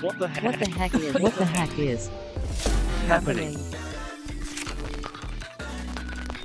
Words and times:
What 0.00 0.14
the 0.18 0.28
heck? 0.28 0.44
What 0.44 0.58
the 0.58 0.70
heck 0.70 0.94
is? 0.94 1.14
What 1.20 1.36
the 1.36 1.44
heck 1.44 1.78
is 1.78 2.10
happening? 3.06 3.58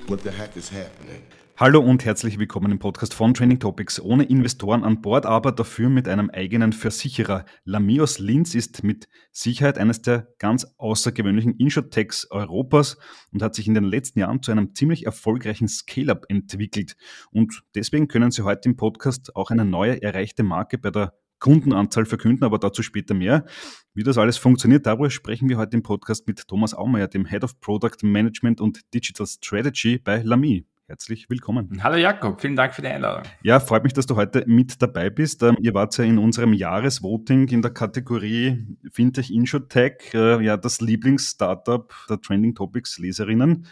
What 0.08 0.24
the 0.24 0.32
heck 0.32 0.58
is 0.58 0.70
happening? 0.70 1.22
Hallo 1.56 1.80
und 1.80 2.04
herzlich 2.04 2.38
willkommen 2.38 2.70
im 2.74 2.80
Podcast 2.80 3.14
von 3.14 3.34
Training 3.34 3.60
Topics. 3.60 4.02
Ohne 4.02 4.26
Investoren 4.26 4.84
an 4.84 5.02
Bord, 5.02 5.26
aber 5.26 5.54
dafür 5.54 5.88
mit 5.88 6.10
einem 6.10 6.30
eigenen 6.30 6.74
Versicherer. 6.74 7.46
Lamios 7.64 8.20
Linz 8.20 8.56
ist 8.56 8.84
mit 8.84 9.08
Sicherheit 9.32 9.78
eines 9.78 10.02
der 10.02 10.28
ganz 10.38 10.68
außergewöhnlichen 10.78 11.56
Insurtechs 11.56 12.30
Europas 12.32 12.98
und 13.32 13.42
hat 13.42 13.56
sich 13.56 13.70
in 13.70 13.74
den 13.74 13.86
letzten 13.86 14.20
Jahren 14.20 14.44
zu 14.44 14.52
einem 14.52 14.76
ziemlich 14.76 15.06
erfolgreichen 15.06 15.70
Scale-up 15.70 16.26
entwickelt. 16.28 16.98
Und 17.32 17.64
deswegen 17.74 18.10
können 18.10 18.32
Sie 18.32 18.42
heute 18.42 18.68
im 18.68 18.76
Podcast 18.76 19.34
auch 19.34 19.50
eine 19.50 19.64
neue 19.64 20.02
erreichte 20.02 20.44
Marke 20.44 20.78
bei 20.78 20.92
der 20.92 21.14
Kundenanzahl 21.40 22.06
verkünden, 22.06 22.44
aber 22.44 22.60
dazu 22.60 22.84
später 22.84 23.14
mehr. 23.14 23.46
Wie 23.94 24.04
das 24.04 24.18
alles 24.18 24.38
funktioniert, 24.38 24.86
darüber 24.86 25.10
sprechen 25.10 25.50
wir 25.50 25.58
heute 25.58 25.78
im 25.78 25.84
Podcast 25.84 26.28
mit 26.28 26.48
Thomas 26.48 26.74
Aumeier, 26.74 27.08
dem 27.08 27.26
Head 27.26 27.44
of 27.44 27.60
Product 27.60 27.98
Management 28.04 28.62
und 28.62 28.82
Digital 28.94 29.28
Strategy 29.28 29.98
bei 29.98 30.22
Lamy. 30.22 30.66
Herzlich 30.88 31.32
willkommen. 31.32 31.82
Hallo 31.82 31.96
Jakob, 31.96 32.40
vielen 32.40 32.56
Dank 32.56 32.76
für 32.76 32.84
die 32.84 32.90
Einladung. 32.90 33.24
Ja, 33.42 33.60
freut 33.60 33.84
mich, 33.84 33.94
dass 33.94 34.06
du 34.06 34.16
heute 34.16 34.44
mit 34.46 34.82
dabei 34.84 35.10
bist. 35.10 35.42
Ähm, 35.42 35.58
ihr 35.60 35.74
wart 35.74 35.98
ja 35.98 36.04
in 36.04 36.20
unserem 36.20 36.54
Jahresvoting 36.54 37.48
in 37.48 37.64
der 37.64 37.72
Kategorie 37.72 38.68
Fintech 38.92 39.32
Insurtech, 39.32 40.14
äh, 40.14 40.44
ja, 40.44 40.58
das 40.58 40.82
Lieblingsstartup 40.82 41.92
der 42.08 42.22
Trending 42.22 42.54
Topics 42.54 43.00
Leserinnen. 43.00 43.66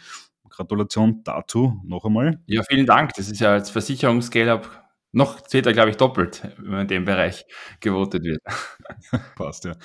Gratulation 0.48 1.22
dazu 1.24 1.80
noch 1.84 2.04
einmal. 2.04 2.40
Ja, 2.46 2.62
vielen 2.68 2.86
Dank. 2.86 3.12
Das 3.14 3.30
ist 3.30 3.40
ja 3.40 3.52
als 3.52 3.70
Versicherungs-Scale-Up 3.70 4.83
noch 5.14 5.40
zählt 5.42 5.66
er, 5.66 5.72
glaube 5.72 5.90
ich, 5.90 5.96
doppelt, 5.96 6.42
wenn 6.58 6.70
man 6.70 6.80
in 6.82 6.88
dem 6.88 7.04
Bereich 7.04 7.46
gewotet 7.80 8.24
wird. 8.24 8.40
Passt, 9.36 9.64
ja. 9.64 9.76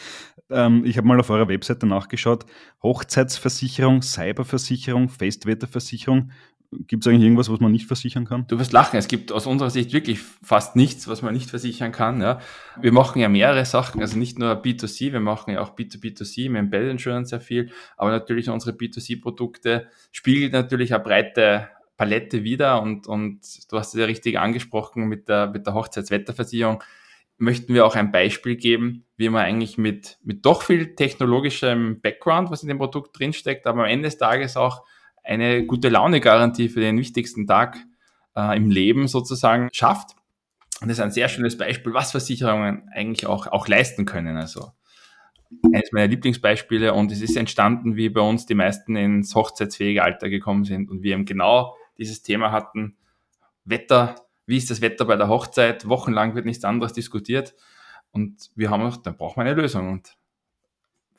Ähm, 0.49 0.83
ich 0.85 0.97
habe 0.97 1.07
mal 1.07 1.19
auf 1.19 1.29
eurer 1.29 1.47
Webseite 1.47 1.85
nachgeschaut. 1.85 2.45
Hochzeitsversicherung, 2.81 4.01
Cyberversicherung, 4.01 5.09
Festwetterversicherung. 5.09 6.31
Gibt 6.71 7.03
es 7.03 7.07
eigentlich 7.07 7.23
irgendwas, 7.23 7.49
was 7.49 7.59
man 7.59 7.71
nicht 7.71 7.87
versichern 7.87 8.25
kann? 8.25 8.45
Du 8.47 8.59
wirst 8.59 8.73
lachen. 8.73 8.97
Es 8.97 9.07
gibt 9.07 9.31
aus 9.31 9.47
unserer 9.47 9.71
Sicht 9.71 9.91
wirklich 9.91 10.19
fast 10.19 10.75
nichts, 10.75 11.07
was 11.07 11.23
man 11.23 11.33
nicht 11.33 11.49
versichern 11.49 11.91
kann. 11.91 12.21
Ja. 12.21 12.39
Wir 12.79 12.91
machen 12.91 13.19
ja 13.19 13.27
mehrere 13.27 13.65
Sachen, 13.65 14.01
also 14.01 14.17
nicht 14.19 14.37
nur 14.37 14.51
B2C, 14.51 15.11
wir 15.11 15.19
machen 15.19 15.51
ja 15.51 15.61
auch 15.61 15.75
B2B2C, 15.75 16.45
im 16.45 16.55
Embedded 16.55 16.91
Insurance 16.91 17.31
sehr 17.31 17.41
viel, 17.41 17.71
aber 17.97 18.11
natürlich 18.11 18.49
unsere 18.49 18.75
B2C-Produkte 18.75 19.87
spiegeln 20.11 20.51
natürlich 20.51 20.93
eine 20.93 21.03
breite 21.03 21.69
Palette 21.99 22.45
wieder 22.45 22.81
und, 22.81 23.07
und 23.07 23.41
du 23.69 23.77
hast 23.77 23.93
es 23.93 23.99
ja 23.99 24.05
richtig 24.05 24.39
angesprochen 24.39 25.09
mit 25.09 25.27
der, 25.27 25.47
mit 25.47 25.67
der 25.67 25.73
Hochzeitswetterversicherung. 25.73 26.81
Möchten 27.37 27.73
wir 27.73 27.85
auch 27.85 27.95
ein 27.95 28.13
Beispiel 28.13 28.55
geben, 28.55 29.05
wie 29.17 29.27
man 29.27 29.43
eigentlich 29.43 29.77
mit, 29.77 30.17
mit 30.23 30.45
doch 30.45 30.61
viel 30.61 30.95
technologischem 30.95 31.99
Background, 31.99 32.51
was 32.51 32.63
in 32.63 32.69
dem 32.69 32.77
Produkt 32.77 33.19
drinsteckt, 33.19 33.67
aber 33.67 33.81
am 33.81 33.89
Ende 33.89 34.07
des 34.07 34.17
Tages 34.17 34.55
auch 34.55 34.85
eine 35.25 35.65
gute 35.65 35.89
Laune-Garantie 35.89 36.69
für 36.69 36.79
den 36.79 36.97
wichtigsten 36.97 37.45
Tag 37.45 37.77
äh, 38.33 38.55
im 38.55 38.69
Leben 38.71 39.09
sozusagen 39.09 39.67
schafft. 39.73 40.11
Und 40.79 40.87
das 40.87 40.99
ist 40.99 41.03
ein 41.03 41.11
sehr 41.11 41.27
schönes 41.27 41.57
Beispiel, 41.57 41.93
was 41.93 42.11
Versicherungen 42.11 42.87
eigentlich 42.93 43.27
auch, 43.27 43.47
auch 43.47 43.67
leisten 43.67 44.05
können. 44.05 44.37
Also 44.37 44.71
eines 45.73 45.91
meiner 45.91 46.07
Lieblingsbeispiele 46.07 46.93
und 46.93 47.11
es 47.11 47.21
ist 47.21 47.35
entstanden, 47.35 47.97
wie 47.97 48.07
bei 48.07 48.21
uns 48.21 48.45
die 48.45 48.55
meisten 48.55 48.95
ins 48.95 49.35
hochzeitsfähige 49.35 50.01
Alter 50.01 50.29
gekommen 50.29 50.63
sind 50.63 50.89
und 50.89 51.03
wir 51.03 51.11
eben 51.11 51.25
genau 51.25 51.75
dieses 51.99 52.21
Thema 52.21 52.51
hatten. 52.51 52.97
Wetter, 53.65 54.15
wie 54.45 54.57
ist 54.57 54.71
das 54.71 54.81
Wetter 54.81 55.05
bei 55.05 55.15
der 55.15 55.27
Hochzeit? 55.27 55.87
Wochenlang 55.87 56.35
wird 56.35 56.45
nichts 56.45 56.65
anderes 56.65 56.93
diskutiert. 56.93 57.53
Und 58.11 58.49
wir 58.55 58.71
haben 58.71 58.81
auch, 58.81 58.97
da 58.97 59.11
braucht 59.11 59.37
man 59.37 59.45
eine 59.45 59.61
Lösung. 59.61 59.89
Und 59.91 60.17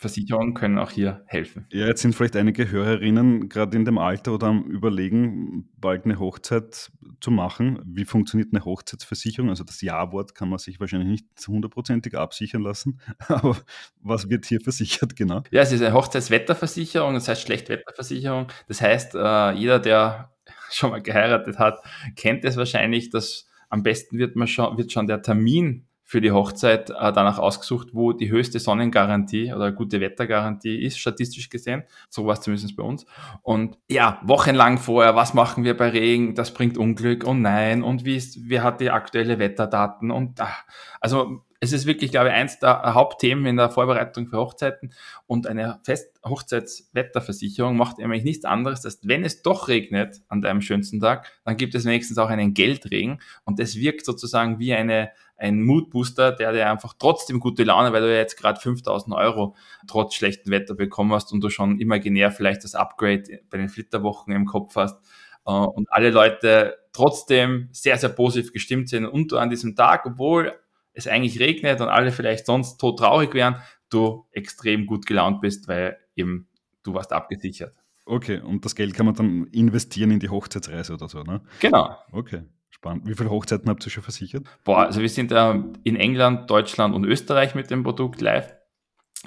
Versicherungen 0.01 0.55
können 0.55 0.79
auch 0.79 0.91
hier 0.91 1.23
helfen. 1.27 1.67
Ja, 1.71 1.87
jetzt 1.87 2.01
sind 2.01 2.15
vielleicht 2.15 2.35
einige 2.35 2.71
Hörerinnen 2.71 3.51
gerade 3.51 3.77
in 3.77 3.85
dem 3.85 3.99
Alter 3.99 4.33
oder 4.33 4.47
am 4.47 4.65
Überlegen, 4.65 5.69
bald 5.77 6.07
eine 6.07 6.19
Hochzeit 6.19 6.91
zu 7.21 7.31
machen. 7.31 7.83
Wie 7.85 8.07
funktioniert 8.07 8.49
eine 8.51 8.65
Hochzeitsversicherung? 8.65 9.51
Also 9.51 9.63
das 9.63 9.83
Ja-Wort 9.83 10.35
kann 10.35 10.49
man 10.49 10.59
sich 10.59 10.81
wahrscheinlich 10.81 11.11
nicht 11.11 11.47
hundertprozentig 11.47 12.17
absichern 12.17 12.63
lassen. 12.63 12.99
Aber 13.29 13.59
was 14.01 14.31
wird 14.31 14.47
hier 14.47 14.63
versichert 14.63 15.17
genau? 15.17 15.43
Ja, 15.51 15.61
es 15.61 15.71
ist 15.71 15.83
eine 15.83 15.93
Hochzeitswetterversicherung, 15.93 17.13
das 17.13 17.29
heißt 17.29 17.43
Schlechtwetterversicherung. 17.43 18.47
Das 18.69 18.81
heißt, 18.81 19.15
äh, 19.15 19.53
jeder, 19.53 19.81
der 19.81 20.33
schon 20.75 20.91
mal 20.91 21.03
geheiratet 21.03 21.59
hat, 21.59 21.81
kennt 22.17 22.45
es 22.45 22.57
wahrscheinlich, 22.57 23.11
dass 23.11 23.49
am 23.69 23.83
besten 23.83 24.19
wird, 24.19 24.37
man 24.37 24.49
schon, 24.49 24.77
wird 24.77 24.93
schon 24.93 25.07
der 25.07 25.23
Termin 25.23 25.87
für 26.11 26.21
die 26.21 26.33
Hochzeit 26.33 26.91
äh, 26.91 27.13
danach 27.13 27.39
ausgesucht, 27.39 27.91
wo 27.93 28.13
die 28.13 28.33
höchste 28.33 28.59
Sonnengarantie 28.59 29.53
oder 29.53 29.71
gute 29.71 30.01
Wettergarantie 30.01 30.83
ist, 30.83 30.99
statistisch 30.99 31.51
gesehen. 31.51 31.85
So 32.09 32.27
war 32.27 32.33
es 32.33 32.41
zumindest 32.41 32.75
bei 32.75 32.83
uns. 32.83 33.07
Und 33.43 33.79
ja, 33.89 34.21
wochenlang 34.25 34.79
vorher, 34.79 35.15
was 35.15 35.35
machen 35.35 35.63
wir 35.63 35.77
bei 35.77 35.91
Regen? 35.91 36.35
Das 36.35 36.53
bringt 36.53 36.77
Unglück. 36.77 37.23
Und 37.23 37.43
nein. 37.43 37.85
Und 37.85 38.05
wie 38.05 38.17
ist, 38.17 38.49
wer 38.49 38.65
hat 38.65 38.81
die 38.81 38.91
aktuelle 38.91 39.39
Wetterdaten? 39.39 40.11
Und 40.11 40.41
ach, 40.41 40.65
also 41.01 41.45
es 41.63 41.73
ist 41.73 41.85
wirklich, 41.85 42.11
glaube 42.11 42.29
ich, 42.29 42.35
eins 42.35 42.59
der 42.59 42.95
Hauptthemen 42.95 43.45
in 43.45 43.57
der 43.57 43.69
Vorbereitung 43.69 44.27
für 44.27 44.39
Hochzeiten 44.39 44.95
und 45.27 45.47
eine 45.47 45.79
Fest 45.85 46.19
Hochzeitswetterversicherung 46.25 47.77
macht 47.77 47.99
nämlich 47.99 48.25
nichts 48.25 48.47
anderes, 48.47 48.85
als 48.87 49.01
wenn 49.03 49.25
es 49.25 49.43
doch 49.43 49.69
regnet 49.69 50.23
an 50.29 50.41
deinem 50.41 50.63
schönsten 50.63 51.01
Tag, 51.01 51.31
dann 51.45 51.59
gibt 51.59 51.75
es 51.75 51.85
wenigstens 51.85 52.17
auch 52.17 52.31
einen 52.31 52.55
Geldregen 52.55 53.21
und 53.45 53.59
das 53.59 53.77
wirkt 53.77 54.07
sozusagen 54.07 54.59
wie 54.59 54.73
eine, 54.73 55.11
ein 55.37 55.63
Moodbooster, 55.63 56.33
der 56.33 56.53
dir 56.53 56.71
einfach 56.71 56.95
trotzdem 56.99 57.41
gute 57.41 57.65
Laune, 57.65 57.93
weil 57.93 58.03
du 58.03 58.11
ja 58.11 58.19
jetzt 58.19 58.39
gerade 58.39 58.59
5000 58.59 59.15
Euro 59.15 59.55
trotz 59.87 60.15
schlechtem 60.15 60.53
Wetter 60.53 60.75
bekommen 60.75 61.13
hast 61.13 61.31
und 61.31 61.43
du 61.43 61.51
schon 61.51 61.79
imaginär 61.79 62.33
vielleicht 62.33 62.65
das 62.65 62.75
Upgrade 62.75 63.41
bei 63.51 63.59
den 63.59 63.69
Flitterwochen 63.69 64.33
im 64.33 64.47
Kopf 64.47 64.77
hast 64.77 64.99
äh, 65.47 65.51
und 65.51 65.93
alle 65.93 66.11
Leute 66.11 66.79
trotzdem 66.93 67.69
sehr, 67.73 67.99
sehr 67.99 68.09
positiv 68.09 68.53
gestimmt 68.53 68.89
sind 68.89 69.05
und 69.05 69.31
du 69.31 69.37
an 69.37 69.51
diesem 69.51 69.77
Tag, 69.77 70.07
obwohl 70.07 70.55
es 71.01 71.09
eigentlich 71.09 71.41
regnet 71.41 71.81
und 71.81 71.89
alle 71.89 72.13
vielleicht 72.13 72.47
sonst 72.47 72.79
tot 72.79 72.99
traurig 72.99 73.35
wären, 73.35 73.57
du 73.91 74.27
extrem 74.33 74.87
gut 74.87 75.07
gelaunt 75.07 75.41
bist, 75.41 75.69
weil 75.69 75.99
eben 76.17 76.49
du 76.83 76.95
warst 76.95 77.13
abgesichert. 77.13 77.75
Okay, 78.07 78.41
und 78.41 78.65
das 78.65 78.75
Geld 78.75 78.95
kann 78.95 79.07
man 79.07 79.15
dann 79.15 79.47
investieren 79.53 80.11
in 80.11 80.21
die 80.21 80.31
Hochzeitsreise 80.31 80.95
oder 80.95 81.09
so, 81.09 81.23
ne? 81.23 81.43
Genau. 81.61 81.97
Okay, 82.11 82.43
spannend. 82.71 83.07
Wie 83.07 83.15
viele 83.15 83.31
Hochzeiten 83.31 83.69
habt 83.69 83.87
ihr 83.87 83.91
schon 83.91 84.03
versichert? 84.03 84.45
Boah, 84.65 84.87
also 84.87 85.01
wir 85.01 85.09
sind 85.09 85.31
äh, 85.33 85.55
in 85.85 85.97
England, 85.97 86.51
Deutschland 86.51 86.95
und 86.95 87.05
Österreich 87.05 87.55
mit 87.55 87.71
dem 87.71 87.85
Produkt 87.85 88.21
live. 88.21 88.55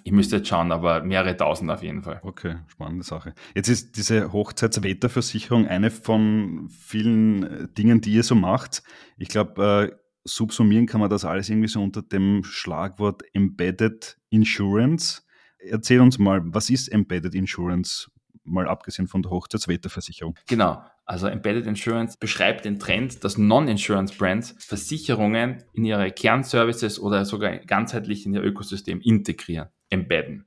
Ich 0.04 0.12
müsste 0.12 0.38
jetzt 0.38 0.48
schauen, 0.48 0.72
aber 0.72 1.04
mehrere 1.04 1.38
tausend 1.38 1.70
auf 1.70 1.84
jeden 1.84 2.02
Fall. 2.02 2.20
Okay, 2.24 2.56
spannende 2.68 3.04
Sache. 3.04 3.36
Jetzt 3.54 3.70
ist 3.70 3.96
diese 3.96 4.34
Hochzeitswetterversicherung 4.34 5.68
eine 5.68 5.92
von 5.92 6.68
vielen 6.70 7.44
äh, 7.44 7.68
Dingen, 7.70 8.02
die 8.02 8.14
ihr 8.14 8.24
so 8.24 8.34
macht. 8.34 8.82
Ich 9.18 9.28
glaube, 9.28 9.92
äh, 9.94 10.03
subsumieren 10.26 10.86
kann 10.86 11.02
man 11.02 11.10
das 11.10 11.26
alles 11.26 11.50
irgendwie 11.50 11.68
so 11.68 11.82
unter 11.82 12.02
dem 12.02 12.44
Schlagwort 12.44 13.24
Embedded 13.34 14.18
Insurance. 14.30 15.24
Erzähl 15.60 16.00
uns 16.00 16.20
mal, 16.20 16.42
was 16.44 16.70
ist 16.70 16.88
Embedded 16.90 17.36
Insurance, 17.36 18.10
mal 18.44 18.68
abgesehen 18.68 19.08
von 19.08 19.22
der 19.22 19.32
Hochzeitswetterversicherung? 19.32 20.36
Genau, 20.48 20.84
also 21.06 21.28
Embedded 21.28 21.68
Insurance 21.68 22.18
beschreibt 22.18 22.66
den 22.66 22.80
Trend, 22.80 23.24
dass 23.24 23.38
Non-Insurance 23.38 24.16
Brands 24.18 24.56
Versicherungen 24.60 25.64
in 25.74 25.86
ihre 25.86 26.12
Kernservices 26.12 27.00
oder 27.00 27.26
sogar 27.26 27.58
ganzheitlich 27.58 28.26
in 28.26 28.34
ihr 28.34 28.44
Ökosystem 28.44 29.02
integrieren, 29.02 29.70
embedden. 29.90 30.46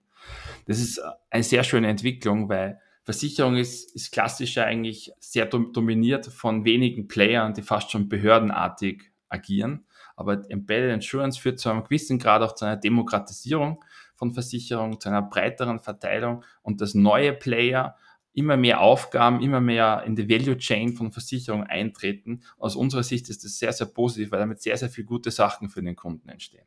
Das 0.66 0.80
ist 0.80 1.00
eine 1.30 1.42
sehr 1.42 1.62
schöne 1.64 1.88
Entwicklung, 1.88 2.48
weil 2.48 2.80
Versicherung 3.04 3.56
ist, 3.56 3.94
ist 3.94 4.10
klassisch 4.10 4.58
eigentlich 4.58 5.12
sehr 5.20 5.46
dominiert 5.46 6.26
von 6.26 6.64
wenigen 6.64 7.06
Playern, 7.06 7.54
die 7.54 7.62
fast 7.62 7.90
schon 7.92 8.08
behördenartig 8.08 9.12
agieren. 9.28 9.86
Aber 10.14 10.48
Embedded 10.50 10.94
Insurance 10.94 11.38
führt 11.38 11.58
zu 11.58 11.68
einem 11.68 11.84
gewissen 11.84 12.18
Grad 12.18 12.42
auch 12.42 12.54
zu 12.54 12.64
einer 12.64 12.76
Demokratisierung 12.76 13.84
von 14.14 14.32
Versicherungen, 14.32 15.00
zu 15.00 15.08
einer 15.08 15.22
breiteren 15.22 15.78
Verteilung 15.78 16.44
und 16.62 16.80
dass 16.80 16.94
neue 16.94 17.32
Player 17.32 17.96
immer 18.32 18.56
mehr 18.58 18.80
Aufgaben, 18.80 19.40
immer 19.40 19.60
mehr 19.60 20.02
in 20.06 20.14
die 20.14 20.28
Value 20.28 20.58
Chain 20.58 20.92
von 20.92 21.10
Versicherungen 21.10 21.66
eintreten. 21.66 22.42
Aus 22.58 22.76
unserer 22.76 23.02
Sicht 23.02 23.30
ist 23.30 23.44
das 23.44 23.58
sehr, 23.58 23.72
sehr 23.72 23.86
positiv, 23.86 24.30
weil 24.30 24.40
damit 24.40 24.60
sehr, 24.60 24.76
sehr 24.76 24.90
viele 24.90 25.06
gute 25.06 25.30
Sachen 25.30 25.70
für 25.70 25.82
den 25.82 25.96
Kunden 25.96 26.28
entstehen. 26.28 26.66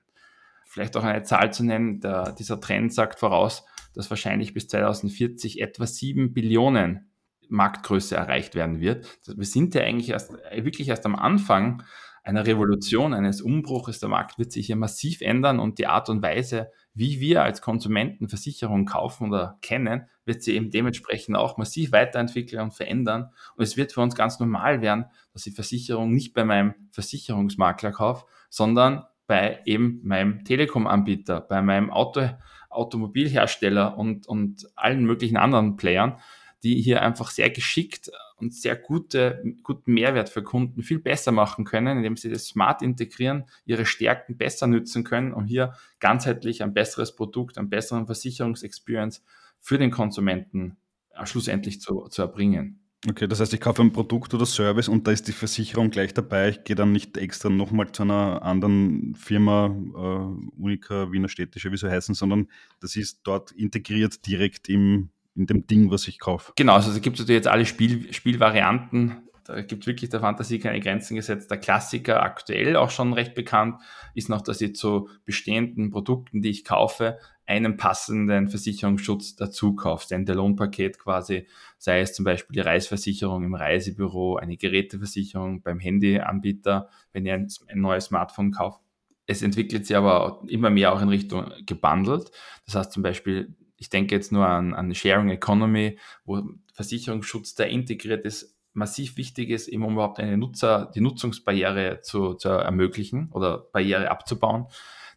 Vielleicht 0.66 0.98
auch 0.98 1.04
eine 1.04 1.24
Zahl 1.24 1.54
zu 1.54 1.64
nennen, 1.64 2.00
der, 2.00 2.32
dieser 2.32 2.60
Trend 2.60 2.94
sagt 2.94 3.20
voraus, 3.20 3.66
dass 3.94 4.10
wahrscheinlich 4.10 4.54
bis 4.54 4.68
2040 4.68 5.62
etwa 5.62 5.86
7 5.86 6.34
Billionen 6.34 7.12
Marktgröße 7.50 8.16
erreicht 8.16 8.56
werden 8.56 8.80
wird. 8.80 9.20
Wir 9.28 9.46
sind 9.46 9.76
ja 9.76 9.82
eigentlich 9.82 10.10
erst, 10.10 10.32
wirklich 10.32 10.88
erst 10.90 11.06
am 11.06 11.16
Anfang 11.16 11.84
einer 12.24 12.45
Revolution, 12.45 13.13
eines 13.13 13.42
Umbruches. 13.42 14.00
Der 14.00 14.10
Markt 14.10 14.38
wird 14.38 14.51
sich 14.51 14.68
hier 14.68 14.75
massiv 14.75 15.21
ändern 15.21 15.60
und 15.60 15.80
die 15.80 15.88
Art 15.88 16.10
und 16.10 16.21
Weise, 16.21 16.71
wie 16.94 17.19
wir 17.19 17.44
als 17.44 17.62
Konsumenten 17.62 18.30
Versicherungen 18.30 18.86
kaufen 18.86 19.30
oder 19.30 19.57
kennen, 19.62 20.07
wird 20.25 20.44
sich 20.44 20.56
eben 20.56 20.69
dementsprechend 20.69 21.36
auch 21.36 21.57
massiv 21.57 21.92
weiterentwickeln 21.92 22.62
und 22.62 22.74
verändern. 22.74 23.30
Und 23.56 23.63
es 23.63 23.77
wird 23.77 23.94
für 23.94 24.01
uns 24.01 24.16
ganz 24.16 24.39
normal 24.39 24.81
werden, 24.81 25.06
dass 25.33 25.48
ich 25.48 25.56
Versicherung 25.56 26.13
nicht 26.13 26.33
bei 26.33 26.44
meinem 26.44 26.74
Versicherungsmakler 26.92 27.92
kaufe, 27.92 28.25
sondern 28.50 29.04
bei 29.27 29.60
eben 29.66 30.01
meinem 30.04 30.44
Telekom-Anbieter, 30.44 31.42
bei 31.42 31.62
meinem 31.62 31.92
Auto, 31.92 32.30
Automobilhersteller 32.69 33.98
und, 33.98 34.27
und 34.27 34.68
allen 34.75 35.06
möglichen 35.06 35.38
anderen 35.38 35.77
Playern, 35.77 36.18
die 36.64 36.82
hier 36.82 37.02
einfach 37.02 37.32
sehr 37.32 37.50
geschickt 37.50 38.12
und 38.38 38.54
sehr 38.54 38.76
gute, 38.76 39.44
guten 39.64 39.94
Mehrwert 39.94 40.30
für 40.30 40.44
Kunden 40.44 40.84
viel 40.84 41.00
besser 41.00 41.32
machen 41.32 41.66
können, 41.66 41.98
indem 41.98 42.18
sie 42.18 42.30
das 42.30 42.48
smart 42.48 42.82
integrieren, 42.82 43.46
ihre 43.66 43.86
Stärken 43.86 44.38
besser 44.38 44.68
nützen 44.68 45.04
können, 45.04 45.34
um 45.34 45.46
hier 45.46 45.74
ganzheitlich 46.00 46.64
ein 46.64 46.74
besseres 46.74 47.16
Produkt, 47.16 47.58
einen 47.58 47.70
besseren 47.70 48.06
Versicherungsexperience 48.06 49.24
für 49.60 49.78
den 49.78 49.92
Konsumenten 49.92 50.78
äh, 51.12 51.26
schlussendlich 51.26 51.82
zu, 51.82 52.08
zu 52.10 52.22
erbringen. 52.22 52.80
Okay, 53.08 53.30
das 53.30 53.40
heißt, 53.40 53.54
ich 53.54 53.62
kaufe 53.62 53.82
ein 53.82 53.94
Produkt 53.94 54.34
oder 54.34 54.46
Service 54.46 54.90
und 54.90 55.08
da 55.08 55.12
ist 55.12 55.26
die 55.30 55.32
Versicherung 55.32 55.90
gleich 55.90 56.14
dabei. 56.14 56.50
Ich 56.50 56.64
gehe 56.66 56.76
dann 56.76 56.92
nicht 56.92 57.16
extra 57.16 57.50
nochmal 57.50 57.90
zu 57.94 58.04
einer 58.04 58.42
anderen 58.42 59.16
Firma, 59.16 59.68
äh, 59.68 60.60
Unica, 60.62 61.10
Wiener 61.10 61.30
Städtische, 61.30 61.72
wie 61.72 61.78
sie 61.78 61.90
heißen, 61.90 62.14
sondern 62.14 62.50
das 62.82 62.98
ist 62.98 63.22
dort 63.24 63.54
integriert 63.54 64.26
direkt 64.28 64.68
im, 64.68 65.12
in 65.40 65.48
dem 65.48 65.66
Ding, 65.66 65.90
was 65.90 66.08
ich 66.08 66.20
kaufe. 66.20 66.52
Genau, 66.56 66.74
also 66.74 66.92
es 66.92 67.02
gibt 67.02 67.18
natürlich 67.18 67.38
jetzt 67.38 67.48
alle 67.48 67.66
Spiel, 67.66 68.14
Spielvarianten. 68.14 69.30
Da 69.46 69.62
gibt 69.62 69.88
wirklich 69.88 70.12
der 70.12 70.20
Fantasie 70.20 70.60
keine 70.60 70.80
Grenzen 70.80 71.16
gesetzt. 71.16 71.50
Der 71.50 71.58
Klassiker, 71.58 72.22
aktuell 72.22 72.76
auch 72.76 72.92
schon 72.92 73.14
recht 73.14 73.34
bekannt, 73.34 73.82
ist 74.14 74.30
noch, 74.30 74.42
dass 74.42 74.62
ich 74.62 74.76
zu 74.76 75.10
bestehenden 75.26 75.90
Produkten, 75.90 76.42
die 76.42 76.50
ich 76.50 76.66
kaufe, 76.66 77.18
einen 77.48 77.78
passenden 77.78 78.48
Versicherungsschutz 78.48 79.38
dazu 79.38 79.76
kaufe. 79.76 80.08
Denn 80.08 80.26
der 80.26 80.36
Lohnpaket 80.36 81.00
quasi, 81.00 81.48
sei 81.80 82.02
es 82.02 82.14
zum 82.14 82.26
Beispiel 82.26 82.54
die 82.54 82.60
Reisversicherung 82.60 83.44
im 83.44 83.56
Reisebüro, 83.56 84.36
eine 84.36 84.56
Geräteversicherung 84.56 85.64
beim 85.64 85.80
Handyanbieter, 85.80 86.90
wenn 87.12 87.26
ihr 87.26 87.34
ein, 87.34 87.48
ein 87.70 87.82
neues 87.82 88.06
Smartphone 88.06 88.52
kauft. 88.52 88.82
Es 89.26 89.42
entwickelt 89.42 89.88
sich 89.88 89.96
aber 89.96 90.44
immer 90.48 90.70
mehr 90.70 90.94
auch 90.94 91.02
in 91.02 91.10
Richtung 91.10 91.52
gebundelt. 91.66 92.30
Das 92.66 92.76
heißt 92.76 92.92
zum 92.92 93.02
Beispiel 93.02 93.56
ich 93.80 93.90
denke 93.90 94.14
jetzt 94.14 94.31
nur 94.31 94.46
an, 94.46 94.74
an 94.74 94.94
Sharing 94.94 95.30
Economy, 95.30 95.98
wo 96.26 96.44
Versicherungsschutz, 96.74 97.56
der 97.56 97.70
integriert 97.70 98.26
ist, 98.26 98.56
massiv 98.74 99.18
wichtig 99.18 99.50
ist, 99.50 99.68
eben 99.68 99.84
um 99.84 99.94
überhaupt 99.94 100.20
eine 100.20 100.38
Nutzer, 100.38 100.92
die 100.94 101.02
Nutzungsbarriere 101.02 102.02
zu, 102.02 102.36
zu 102.36 102.50
ermöglichen 102.50 103.30
oder 103.31 103.58
Barriere 103.58 104.12
abzubauen. 104.12 104.68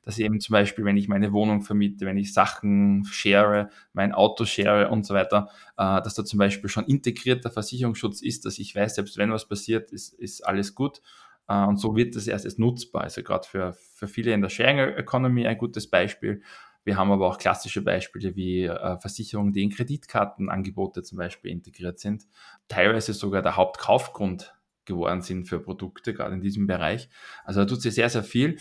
Dass 0.05 0.19
eben 0.19 0.41
zum 0.41 0.55
Beispiel, 0.55 0.85
wenn 0.85 0.97
ich 0.97 1.07
meine 1.07 1.33
Wohnung 1.33 1.63
vermiete, 1.63 2.07
wenn 2.07 2.19
ich 2.19 2.35
Sachen 2.35 3.05
share, 3.05 3.71
mein 3.93 4.13
Auto 4.13 4.45
share 4.45 4.89
und 4.89 5.07
so 5.07 5.15
weiter, 5.15 5.49
äh, 5.77 6.03
dass 6.03 6.15
da 6.15 6.25
zum 6.25 6.41
Beispiel 6.41 6.69
schon 6.69 6.87
integrierter 6.87 7.51
Versicherungsschutz 7.51 8.21
ist, 8.21 8.45
dass 8.45 8.59
ich 8.59 8.75
weiß, 8.75 8.97
selbst 8.97 9.17
wenn 9.17 9.31
was 9.31 9.47
passiert, 9.47 9.93
ist, 9.93 10.13
ist 10.15 10.45
alles 10.45 10.75
gut. 10.75 11.01
Äh, 11.47 11.65
und 11.67 11.77
so 11.77 11.95
wird 11.95 12.17
das 12.17 12.27
erst 12.27 12.45
erst 12.45 12.59
nutzbar. 12.59 13.05
Also 13.05 13.23
gerade 13.23 13.47
für, 13.47 13.75
für 13.75 14.09
viele 14.09 14.33
in 14.33 14.41
der 14.41 14.49
Sharing 14.49 14.79
Economy 14.79 15.47
ein 15.47 15.59
gutes 15.59 15.89
Beispiel. 15.89 16.43
Wir 16.85 16.97
haben 16.97 17.13
aber 17.13 17.29
auch 17.29 17.39
klassische 17.39 17.83
Beispiele 17.83 18.35
wie 18.35 18.65
äh, 18.65 18.99
Versicherungen, 18.99 19.53
die 19.53 19.63
in 19.63 19.71
Kreditkartenangebote 19.71 21.03
zum 21.03 21.19
Beispiel 21.19 21.51
integriert 21.51 21.99
sind, 21.99 22.27
teilweise 22.69 23.13
sogar 23.13 23.43
der 23.43 23.57
Hauptkaufgrund 23.57 24.55
geworden 24.85 25.23
sind 25.23 25.49
für 25.49 25.61
Produkte, 25.61 26.13
gerade 26.13 26.35
in 26.35 26.41
diesem 26.41 26.67
Bereich. 26.67 27.09
Also 27.45 27.61
da 27.61 27.67
tut 27.67 27.83
sich 27.83 27.95
sehr, 27.95 28.09
sehr 28.09 28.25
viel. 28.25 28.59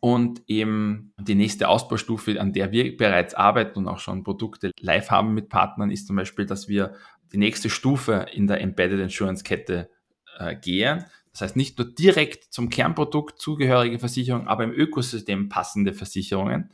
Und 0.00 0.42
eben 0.46 1.12
die 1.18 1.34
nächste 1.34 1.68
Ausbaustufe, 1.68 2.40
an 2.40 2.52
der 2.52 2.72
wir 2.72 2.96
bereits 2.96 3.34
arbeiten 3.34 3.80
und 3.80 3.88
auch 3.88 3.98
schon 3.98 4.24
Produkte 4.24 4.70
live 4.80 5.10
haben 5.10 5.34
mit 5.34 5.50
Partnern, 5.50 5.90
ist 5.90 6.06
zum 6.06 6.16
Beispiel, 6.16 6.46
dass 6.46 6.68
wir 6.68 6.94
die 7.32 7.38
nächste 7.38 7.68
Stufe 7.68 8.26
in 8.32 8.46
der 8.46 8.60
Embedded 8.60 9.00
Insurance 9.00 9.44
Kette 9.44 9.90
äh, 10.38 10.56
gehen. 10.56 11.04
Das 11.32 11.42
heißt 11.42 11.56
nicht 11.56 11.76
nur 11.78 11.92
direkt 11.92 12.52
zum 12.52 12.70
Kernprodukt 12.70 13.40
zugehörige 13.40 13.98
Versicherungen, 13.98 14.46
aber 14.46 14.64
im 14.64 14.72
Ökosystem 14.72 15.48
passende 15.48 15.92
Versicherungen. 15.92 16.70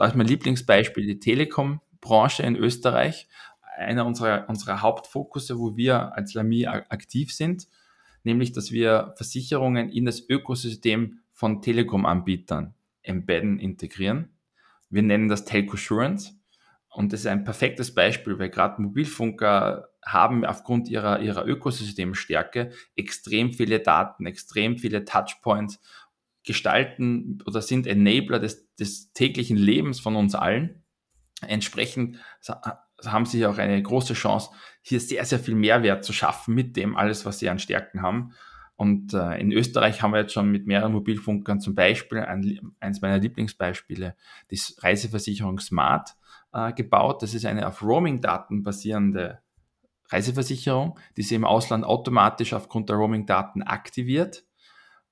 Da 0.00 0.06
ist 0.06 0.16
mein 0.16 0.28
Lieblingsbeispiel 0.28 1.04
die 1.04 1.20
Telekom-Branche 1.20 2.42
in 2.42 2.56
Österreich, 2.56 3.28
einer 3.76 4.06
unserer, 4.06 4.48
unserer 4.48 4.80
Hauptfokusse, 4.80 5.58
wo 5.58 5.76
wir 5.76 6.16
als 6.16 6.32
Lamy 6.32 6.66
aktiv 6.66 7.34
sind, 7.34 7.68
nämlich 8.24 8.52
dass 8.52 8.72
wir 8.72 9.12
Versicherungen 9.18 9.90
in 9.90 10.06
das 10.06 10.26
Ökosystem 10.26 11.18
von 11.34 11.60
Telekom-Anbietern 11.60 12.72
embedden, 13.02 13.58
integrieren. 13.58 14.30
Wir 14.88 15.02
nennen 15.02 15.28
das 15.28 15.44
Telco 15.44 15.74
Assurance 15.74 16.32
und 16.88 17.12
das 17.12 17.20
ist 17.20 17.26
ein 17.26 17.44
perfektes 17.44 17.94
Beispiel, 17.94 18.38
weil 18.38 18.48
gerade 18.48 18.80
Mobilfunker 18.80 19.90
haben 20.02 20.46
aufgrund 20.46 20.88
ihrer, 20.88 21.20
ihrer 21.20 21.46
Ökosystemstärke 21.46 22.72
extrem 22.96 23.52
viele 23.52 23.80
Daten, 23.80 24.24
extrem 24.24 24.78
viele 24.78 25.04
Touchpoints 25.04 25.78
gestalten 26.44 27.38
oder 27.46 27.62
sind 27.62 27.86
Enabler 27.86 28.38
des, 28.38 28.74
des 28.76 29.12
täglichen 29.12 29.56
Lebens 29.56 30.00
von 30.00 30.16
uns 30.16 30.34
allen. 30.34 30.82
Entsprechend 31.42 32.18
haben 33.04 33.26
sie 33.26 33.46
auch 33.46 33.58
eine 33.58 33.82
große 33.82 34.14
Chance, 34.14 34.50
hier 34.82 35.00
sehr, 35.00 35.24
sehr 35.24 35.38
viel 35.38 35.54
Mehrwert 35.54 36.04
zu 36.04 36.12
schaffen 36.12 36.54
mit 36.54 36.76
dem 36.76 36.96
alles, 36.96 37.24
was 37.24 37.38
sie 37.38 37.48
an 37.48 37.58
Stärken 37.58 38.02
haben. 38.02 38.32
Und 38.76 39.12
äh, 39.12 39.38
in 39.38 39.52
Österreich 39.52 40.00
haben 40.00 40.12
wir 40.12 40.20
jetzt 40.20 40.32
schon 40.32 40.50
mit 40.50 40.66
mehreren 40.66 40.92
Mobilfunkern 40.92 41.60
zum 41.60 41.74
Beispiel, 41.74 42.20
ein, 42.20 42.72
eins 42.80 43.02
meiner 43.02 43.18
Lieblingsbeispiele, 43.18 44.16
die 44.50 44.60
Reiseversicherung 44.78 45.58
Smart 45.58 46.16
äh, 46.52 46.72
gebaut. 46.72 47.22
Das 47.22 47.34
ist 47.34 47.44
eine 47.44 47.66
auf 47.66 47.82
Roaming-Daten 47.82 48.62
basierende 48.62 49.40
Reiseversicherung, 50.08 50.98
die 51.18 51.22
sie 51.22 51.34
im 51.34 51.44
Ausland 51.44 51.84
automatisch 51.84 52.54
aufgrund 52.54 52.88
der 52.88 52.96
Roaming-Daten 52.96 53.62
aktiviert 53.62 54.44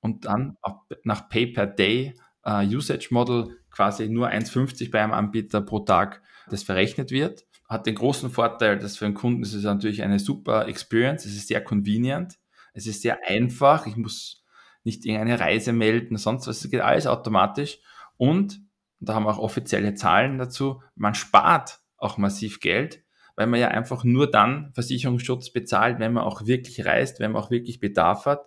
und 0.00 0.24
dann 0.24 0.56
nach 1.04 1.28
Pay-per-Day 1.28 2.14
uh, 2.46 2.60
Usage 2.60 3.08
Model 3.10 3.58
quasi 3.70 4.08
nur 4.08 4.28
1,50 4.28 4.90
bei 4.90 5.02
einem 5.02 5.12
Anbieter 5.12 5.60
pro 5.60 5.80
Tag 5.80 6.22
das 6.50 6.62
verrechnet 6.62 7.10
wird. 7.10 7.44
Hat 7.68 7.86
den 7.86 7.94
großen 7.94 8.30
Vorteil, 8.30 8.78
dass 8.78 8.96
für 8.96 9.04
einen 9.04 9.14
Kunden 9.14 9.42
ist 9.42 9.54
es 9.54 9.64
natürlich 9.64 10.02
eine 10.02 10.18
super 10.18 10.68
Experience, 10.68 11.26
es 11.26 11.36
ist 11.36 11.48
sehr 11.48 11.62
convenient, 11.62 12.38
es 12.72 12.86
ist 12.86 13.02
sehr 13.02 13.18
einfach, 13.26 13.86
ich 13.86 13.96
muss 13.96 14.44
nicht 14.84 15.04
irgendeine 15.04 15.38
Reise 15.38 15.72
melden, 15.72 16.16
sonst 16.16 16.46
was, 16.46 16.64
es 16.64 16.70
geht 16.70 16.80
alles 16.80 17.06
automatisch. 17.06 17.78
Und, 18.16 18.60
da 19.00 19.14
haben 19.14 19.24
wir 19.24 19.30
auch 19.30 19.38
offizielle 19.38 19.94
Zahlen 19.94 20.38
dazu, 20.38 20.82
man 20.94 21.14
spart 21.14 21.80
auch 21.98 22.16
massiv 22.16 22.60
Geld, 22.60 23.04
weil 23.36 23.46
man 23.46 23.60
ja 23.60 23.68
einfach 23.68 24.02
nur 24.02 24.30
dann 24.30 24.72
Versicherungsschutz 24.74 25.52
bezahlt, 25.52 25.98
wenn 25.98 26.14
man 26.14 26.24
auch 26.24 26.46
wirklich 26.46 26.84
reist, 26.84 27.20
wenn 27.20 27.32
man 27.32 27.42
auch 27.42 27.50
wirklich 27.50 27.78
Bedarf 27.80 28.26
hat 28.26 28.46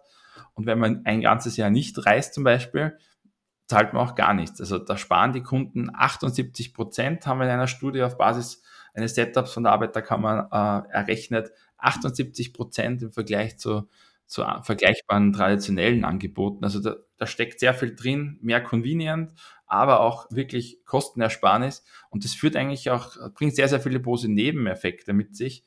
und 0.53 0.65
wenn 0.65 0.79
man 0.79 1.05
ein 1.05 1.21
ganzes 1.21 1.57
Jahr 1.57 1.69
nicht 1.69 2.05
reist 2.05 2.33
zum 2.33 2.43
Beispiel, 2.43 2.97
zahlt 3.67 3.93
man 3.93 4.05
auch 4.05 4.15
gar 4.15 4.33
nichts. 4.33 4.59
Also 4.59 4.77
da 4.77 4.97
sparen 4.97 5.31
die 5.31 5.43
Kunden 5.43 5.89
78 5.93 6.73
Prozent, 6.73 7.25
haben 7.25 7.39
wir 7.39 7.45
in 7.45 7.51
einer 7.51 7.67
Studie 7.67 8.03
auf 8.03 8.17
Basis 8.17 8.61
eines 8.93 9.15
Setups 9.15 9.53
von 9.53 9.63
der 9.63 9.71
Arbeiterkammer 9.71 10.49
äh, 10.91 10.93
errechnet. 10.93 11.51
78 11.77 12.53
Prozent 12.53 13.01
im 13.01 13.11
Vergleich 13.11 13.57
zu, 13.57 13.87
zu 14.27 14.43
vergleichbaren 14.63 15.33
traditionellen 15.33 16.03
Angeboten. 16.03 16.63
Also 16.63 16.79
da, 16.79 16.95
da 17.17 17.25
steckt 17.25 17.59
sehr 17.59 17.73
viel 17.73 17.95
drin, 17.95 18.37
mehr 18.41 18.61
convenient, 18.61 19.33
aber 19.65 20.01
auch 20.01 20.29
wirklich 20.31 20.83
Kostenersparnis. 20.85 21.83
Und 22.09 22.25
das 22.25 22.33
führt 22.33 22.55
eigentlich 22.55 22.89
auch, 22.89 23.15
bringt 23.33 23.55
sehr, 23.55 23.69
sehr 23.69 23.79
viele 23.79 23.99
positive 23.99 24.33
Nebeneffekte 24.33 25.13
mit 25.13 25.35
sich. 25.35 25.63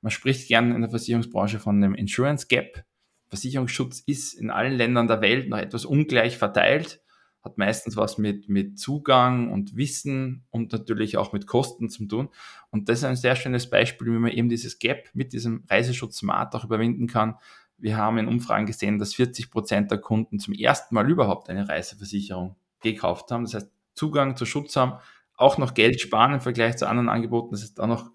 Man 0.00 0.10
spricht 0.10 0.48
gern 0.48 0.72
in 0.74 0.80
der 0.80 0.90
Versicherungsbranche 0.90 1.58
von 1.58 1.76
einem 1.76 1.94
Insurance 1.94 2.46
Gap. 2.46 2.84
Versicherungsschutz 3.32 4.00
ist 4.00 4.34
in 4.34 4.50
allen 4.50 4.74
Ländern 4.74 5.08
der 5.08 5.22
Welt 5.22 5.48
noch 5.48 5.56
etwas 5.56 5.86
ungleich 5.86 6.36
verteilt, 6.36 7.00
hat 7.42 7.56
meistens 7.56 7.96
was 7.96 8.18
mit, 8.18 8.50
mit 8.50 8.78
Zugang 8.78 9.50
und 9.50 9.74
Wissen 9.74 10.44
und 10.50 10.70
natürlich 10.70 11.16
auch 11.16 11.32
mit 11.32 11.46
Kosten 11.46 11.88
zu 11.88 12.04
tun. 12.04 12.28
Und 12.68 12.90
das 12.90 12.98
ist 12.98 13.04
ein 13.04 13.16
sehr 13.16 13.34
schönes 13.34 13.70
Beispiel, 13.70 14.08
wie 14.08 14.18
man 14.18 14.32
eben 14.32 14.50
dieses 14.50 14.78
Gap 14.78 15.08
mit 15.14 15.32
diesem 15.32 15.64
Reiseschutz 15.70 16.18
Smart 16.18 16.54
auch 16.54 16.64
überwinden 16.64 17.06
kann. 17.06 17.36
Wir 17.78 17.96
haben 17.96 18.18
in 18.18 18.28
Umfragen 18.28 18.66
gesehen, 18.66 18.98
dass 18.98 19.14
40 19.14 19.50
Prozent 19.50 19.90
der 19.90 19.98
Kunden 19.98 20.38
zum 20.38 20.52
ersten 20.52 20.94
Mal 20.94 21.10
überhaupt 21.10 21.48
eine 21.48 21.66
Reiseversicherung 21.66 22.56
gekauft 22.82 23.30
haben. 23.30 23.44
Das 23.44 23.54
heißt, 23.54 23.70
Zugang 23.94 24.36
zu 24.36 24.44
Schutz 24.44 24.76
haben, 24.76 25.00
auch 25.36 25.56
noch 25.56 25.72
Geld 25.72 26.02
sparen 26.02 26.34
im 26.34 26.40
Vergleich 26.42 26.76
zu 26.76 26.86
anderen 26.86 27.08
Angeboten. 27.08 27.52
Das 27.52 27.62
ist 27.62 27.80
auch 27.80 27.86
noch 27.86 28.10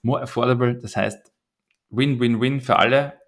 more 0.00 0.22
affordable. 0.22 0.78
Das 0.78 0.96
heißt, 0.96 1.30
Win-Win-Win 1.90 2.62
für 2.62 2.78
alle. 2.78 3.20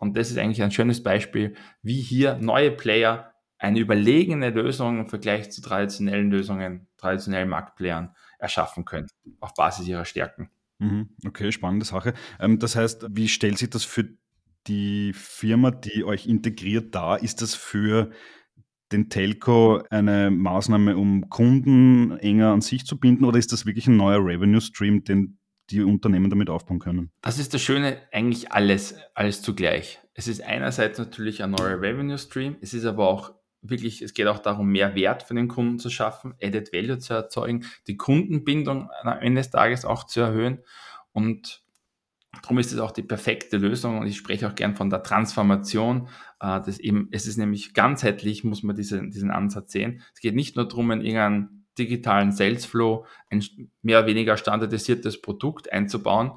Und 0.00 0.16
das 0.16 0.30
ist 0.30 0.38
eigentlich 0.38 0.62
ein 0.62 0.72
schönes 0.72 1.02
Beispiel, 1.02 1.54
wie 1.82 2.00
hier 2.00 2.36
neue 2.36 2.70
Player 2.70 3.34
eine 3.58 3.78
überlegene 3.78 4.48
Lösung 4.48 5.00
im 5.00 5.06
Vergleich 5.06 5.52
zu 5.52 5.60
traditionellen 5.60 6.30
Lösungen, 6.30 6.88
traditionellen 6.96 7.50
Marktplayern 7.50 8.14
erschaffen 8.38 8.86
können, 8.86 9.08
auf 9.40 9.52
Basis 9.52 9.86
ihrer 9.86 10.06
Stärken. 10.06 10.50
Mhm. 10.78 11.10
Okay, 11.26 11.52
spannende 11.52 11.84
Sache. 11.84 12.14
Ähm, 12.40 12.58
das 12.58 12.74
heißt, 12.76 13.08
wie 13.10 13.28
stellt 13.28 13.58
sich 13.58 13.68
das 13.68 13.84
für 13.84 14.08
die 14.66 15.12
Firma, 15.12 15.70
die 15.70 16.04
euch 16.04 16.26
integriert, 16.26 16.94
dar? 16.94 17.22
Ist 17.22 17.42
das 17.42 17.54
für 17.54 18.10
den 18.92 19.10
Telco 19.10 19.82
eine 19.90 20.30
Maßnahme, 20.30 20.96
um 20.96 21.28
Kunden 21.28 22.16
enger 22.18 22.52
an 22.52 22.62
sich 22.62 22.86
zu 22.86 22.98
binden 22.98 23.26
oder 23.26 23.38
ist 23.38 23.52
das 23.52 23.66
wirklich 23.66 23.86
ein 23.86 23.98
neuer 23.98 24.24
Revenue 24.24 24.62
Stream, 24.62 25.04
den 25.04 25.39
die 25.70 25.82
Unternehmen 25.82 26.30
damit 26.30 26.50
aufbauen 26.50 26.78
können. 26.78 27.10
Das 27.22 27.38
ist 27.38 27.54
das 27.54 27.62
Schöne, 27.62 27.98
eigentlich 28.12 28.52
alles, 28.52 28.96
alles 29.14 29.42
zugleich. 29.42 30.00
Es 30.14 30.28
ist 30.28 30.42
einerseits 30.42 30.98
natürlich 30.98 31.42
ein 31.42 31.52
neuer 31.52 31.80
Revenue 31.80 32.18
Stream, 32.18 32.56
es 32.60 32.74
ist 32.74 32.84
aber 32.84 33.08
auch 33.08 33.32
wirklich, 33.62 34.02
es 34.02 34.14
geht 34.14 34.26
auch 34.26 34.38
darum, 34.38 34.68
mehr 34.68 34.94
Wert 34.94 35.22
für 35.22 35.34
den 35.34 35.48
Kunden 35.48 35.78
zu 35.78 35.90
schaffen, 35.90 36.34
Added 36.42 36.72
Value 36.72 36.98
zu 36.98 37.14
erzeugen, 37.14 37.64
die 37.86 37.96
Kundenbindung 37.96 38.88
am 39.02 39.18
Ende 39.18 39.40
des 39.40 39.50
Tages 39.50 39.84
auch 39.84 40.04
zu 40.04 40.20
erhöhen 40.20 40.60
und 41.12 41.62
Darum 42.42 42.58
ist 42.58 42.72
es 42.72 42.78
auch 42.78 42.92
die 42.92 43.02
perfekte 43.02 43.56
Lösung 43.56 43.98
und 43.98 44.06
ich 44.06 44.16
spreche 44.16 44.46
auch 44.48 44.54
gern 44.54 44.76
von 44.76 44.88
der 44.88 45.02
Transformation. 45.02 46.08
Äh, 46.40 46.60
das 46.64 46.78
eben, 46.78 47.08
es 47.10 47.26
ist 47.26 47.38
nämlich 47.38 47.74
ganzheitlich, 47.74 48.44
muss 48.44 48.62
man 48.62 48.76
diese, 48.76 49.02
diesen 49.08 49.30
Ansatz 49.30 49.72
sehen. 49.72 50.02
Es 50.14 50.20
geht 50.20 50.36
nicht 50.36 50.56
nur 50.56 50.66
darum, 50.68 50.90
in 50.92 51.00
irgendeinen 51.00 51.59
digitalen 51.80 52.32
Sales 52.32 52.64
Flow 52.66 53.06
ein 53.30 53.42
mehr 53.82 53.98
oder 53.98 54.06
weniger 54.06 54.36
standardisiertes 54.36 55.20
Produkt 55.20 55.72
einzubauen, 55.72 56.32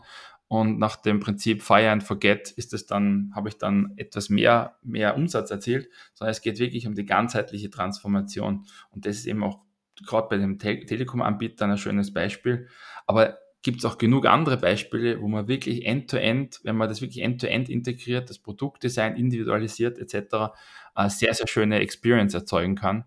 und 0.53 0.77
nach 0.77 0.97
dem 0.97 1.19
Prinzip 1.19 1.63
Fire 1.63 1.89
and 1.89 2.03
Forget 2.03 2.51
ist 2.51 2.75
es 2.75 2.85
dann, 2.85 3.31
habe 3.33 3.50
ich 3.50 3.57
dann 3.57 3.93
etwas 3.97 4.29
mehr, 4.29 4.77
mehr 4.83 5.15
Umsatz 5.15 5.50
erzielt, 5.50 5.89
sondern 6.13 6.31
es 6.31 6.43
geht 6.43 6.59
wirklich 6.59 6.85
um 6.85 6.93
die 6.93 7.07
ganzheitliche 7.07 7.71
Transformation. 7.71 8.63
Und 8.91 9.07
das 9.07 9.17
ist 9.17 9.25
eben 9.25 9.43
auch 9.43 9.62
gerade 10.05 10.27
bei 10.29 10.38
dem 10.38 10.59
Te 10.59 10.85
Telekom-Anbieter 10.85 11.65
ein 11.65 11.77
schönes 11.79 12.13
Beispiel. 12.13 12.67
Aber 13.07 13.39
gibt 13.63 13.79
es 13.79 13.85
auch 13.85 13.97
genug 13.97 14.27
andere 14.27 14.57
Beispiele, 14.57 15.19
wo 15.21 15.27
man 15.27 15.47
wirklich 15.47 15.88
end-to-end, 15.88 16.57
-end, 16.57 16.59
wenn 16.65 16.75
man 16.75 16.88
das 16.88 17.01
wirklich 17.01 17.23
end-to-end 17.23 17.69
-end 17.69 17.71
integriert, 17.71 18.29
das 18.29 18.38
Produktdesign 18.38 19.15
individualisiert 19.15 19.97
etc., 19.97 20.53
eine 20.93 21.09
sehr, 21.09 21.33
sehr 21.33 21.47
schöne 21.47 21.79
Experience 21.79 22.35
erzeugen 22.35 22.75
kann. 22.75 23.05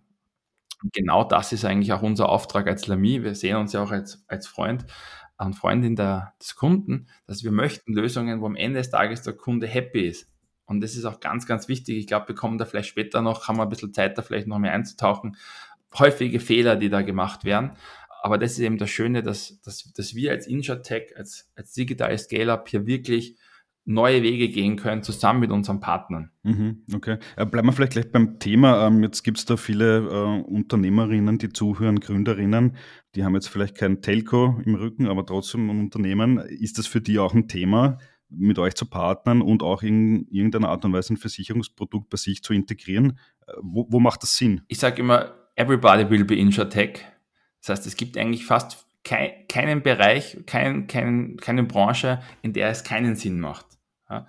Und 0.82 0.92
genau 0.92 1.24
das 1.24 1.52
ist 1.52 1.64
eigentlich 1.64 1.92
auch 1.92 2.02
unser 2.02 2.28
Auftrag 2.28 2.66
als 2.66 2.86
Lamy. 2.86 3.22
Wir 3.22 3.34
sehen 3.34 3.56
uns 3.56 3.72
ja 3.72 3.82
auch 3.82 3.90
als, 3.90 4.24
als 4.28 4.46
Freund, 4.46 4.84
an 5.36 5.52
Freundin 5.52 5.96
der, 5.96 6.34
des 6.40 6.54
Kunden, 6.54 7.08
dass 7.26 7.44
wir 7.44 7.52
möchten 7.52 7.92
Lösungen, 7.92 8.40
wo 8.40 8.46
am 8.46 8.56
Ende 8.56 8.78
des 8.78 8.90
Tages 8.90 9.22
der 9.22 9.34
Kunde 9.34 9.66
happy 9.66 10.06
ist. 10.06 10.30
Und 10.66 10.80
das 10.80 10.96
ist 10.96 11.04
auch 11.04 11.20
ganz, 11.20 11.46
ganz 11.46 11.68
wichtig. 11.68 11.96
Ich 11.96 12.06
glaube, 12.06 12.28
wir 12.28 12.34
kommen 12.34 12.58
da 12.58 12.64
vielleicht 12.64 12.88
später 12.88 13.22
noch, 13.22 13.46
haben 13.46 13.56
wir 13.56 13.62
ein 13.62 13.68
bisschen 13.68 13.94
Zeit, 13.94 14.18
da 14.18 14.22
vielleicht 14.22 14.48
noch 14.48 14.58
mehr 14.58 14.72
einzutauchen. 14.72 15.36
Häufige 15.96 16.40
Fehler, 16.40 16.76
die 16.76 16.90
da 16.90 17.02
gemacht 17.02 17.44
werden. 17.44 17.76
Aber 18.22 18.38
das 18.38 18.52
ist 18.52 18.58
eben 18.58 18.76
das 18.76 18.90
Schöne, 18.90 19.22
dass, 19.22 19.60
dass, 19.60 19.92
dass 19.92 20.14
wir 20.14 20.32
als 20.32 20.48
InsurTech, 20.48 21.16
als, 21.16 21.52
als 21.54 21.72
digitales 21.72 22.24
Scale-Up 22.24 22.68
hier 22.68 22.86
wirklich 22.86 23.38
neue 23.86 24.22
Wege 24.22 24.48
gehen 24.48 24.76
können, 24.76 25.02
zusammen 25.02 25.40
mit 25.40 25.50
unseren 25.50 25.80
Partnern. 25.80 26.30
Mhm, 26.42 26.82
okay. 26.92 27.18
Äh, 27.36 27.46
bleiben 27.46 27.68
wir 27.68 27.72
vielleicht 27.72 27.92
gleich 27.92 28.10
beim 28.10 28.38
Thema. 28.40 28.86
Ähm, 28.86 29.02
jetzt 29.02 29.22
gibt 29.22 29.38
es 29.38 29.44
da 29.44 29.56
viele 29.56 29.98
äh, 29.98 30.42
Unternehmerinnen, 30.42 31.38
die 31.38 31.50
zuhören, 31.50 32.00
Gründerinnen, 32.00 32.76
die 33.14 33.24
haben 33.24 33.34
jetzt 33.34 33.48
vielleicht 33.48 33.76
kein 33.76 34.02
Telco 34.02 34.60
im 34.64 34.74
Rücken, 34.74 35.06
aber 35.06 35.24
trotzdem 35.24 35.70
ein 35.70 35.80
Unternehmen. 35.80 36.38
Ist 36.38 36.78
das 36.78 36.88
für 36.88 37.00
die 37.00 37.18
auch 37.18 37.32
ein 37.32 37.46
Thema, 37.48 37.98
mit 38.28 38.58
euch 38.58 38.74
zu 38.74 38.86
partnern 38.86 39.40
und 39.40 39.62
auch 39.62 39.84
in 39.84 40.26
irgendeiner 40.30 40.68
Art 40.68 40.84
und 40.84 40.92
Weise 40.92 41.14
ein 41.14 41.16
Versicherungsprodukt 41.16 42.10
bei 42.10 42.16
sich 42.16 42.42
zu 42.42 42.52
integrieren? 42.52 43.18
Äh, 43.46 43.52
wo, 43.62 43.86
wo 43.88 44.00
macht 44.00 44.24
das 44.24 44.36
Sinn? 44.36 44.62
Ich 44.66 44.78
sage 44.78 45.00
immer, 45.00 45.32
everybody 45.54 46.10
will 46.10 46.24
be 46.24 46.34
InsurTech. 46.34 47.04
Das 47.60 47.70
heißt, 47.70 47.86
es 47.86 47.96
gibt 47.96 48.18
eigentlich 48.18 48.44
fast 48.44 48.84
keinen 49.04 49.82
Bereich, 49.82 50.38
kein, 50.46 50.88
kein, 50.88 51.36
keine 51.36 51.62
Branche, 51.62 52.20
in 52.42 52.52
der 52.52 52.70
es 52.70 52.82
keinen 52.82 53.14
Sinn 53.14 53.38
macht. 53.38 53.75
Äh, 54.08 54.22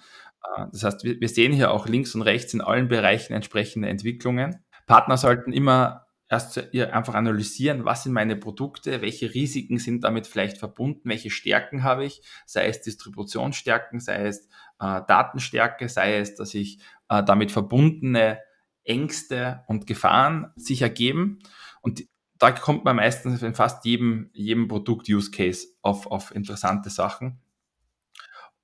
das 0.72 0.84
heißt, 0.84 1.04
wir, 1.04 1.20
wir 1.20 1.30
sehen 1.30 1.54
hier 1.54 1.72
auch 1.72 1.88
links 1.88 2.16
und 2.16 2.22
rechts 2.22 2.54
in 2.54 2.62
allen 2.62 2.88
Bereichen 2.88 3.34
entsprechende 3.34 3.90
Entwicklungen. 3.90 4.64
Partner 4.86 5.18
sollten 5.18 5.52
immer 5.52 6.08
erst 6.30 6.74
einfach 6.74 7.14
analysieren, 7.14 7.86
was 7.86 8.04
sind 8.04 8.12
meine 8.14 8.36
Produkte, 8.36 9.02
welche 9.02 9.34
Risiken 9.34 9.78
sind 9.78 10.04
damit 10.04 10.28
vielleicht 10.28 10.58
verbunden, 10.58 11.10
welche 11.10 11.30
Stärken 11.30 11.84
habe 11.84 12.06
ich, 12.06 12.22
sei 12.46 12.68
es 12.68 12.82
Distributionsstärken, 12.82 14.00
sei 14.00 14.26
es 14.28 14.48
äh, 14.80 15.02
Datenstärke, 15.08 15.88
sei 15.88 16.18
es, 16.18 16.36
dass 16.36 16.54
ich 16.54 16.80
äh, 17.10 17.24
damit 17.24 17.52
verbundene 17.52 18.40
Ängste 18.84 19.64
und 19.68 19.88
Gefahren 19.88 20.52
sich 20.56 20.82
ergeben. 20.82 21.40
Und 21.82 22.04
da 22.38 22.52
kommt 22.52 22.84
man 22.86 22.98
meistens 22.98 23.42
in 23.42 23.56
fast 23.56 23.86
jedem, 23.86 24.30
jedem 24.34 24.68
Produkt-Use-Case 24.68 25.68
auf, 25.82 26.08
auf 26.08 26.36
interessante 26.36 26.90
Sachen. 26.90 27.40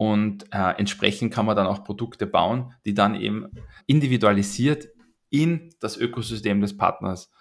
Und 0.03 0.43
äh, 0.51 0.77
entsprechend 0.77 1.33
kann 1.33 1.45
man 1.45 1.55
dann 1.55 1.65
auch 1.65 1.85
Produkte 1.85 2.27
bauen, 2.27 2.73
die 2.83 2.93
dann 2.93 3.15
eben 3.15 3.47
individualisiert 3.85 4.89
in 5.29 5.73
das 5.79 5.95
Ökosystem 5.95 6.59
des 6.59 6.75
Partners 6.75 7.31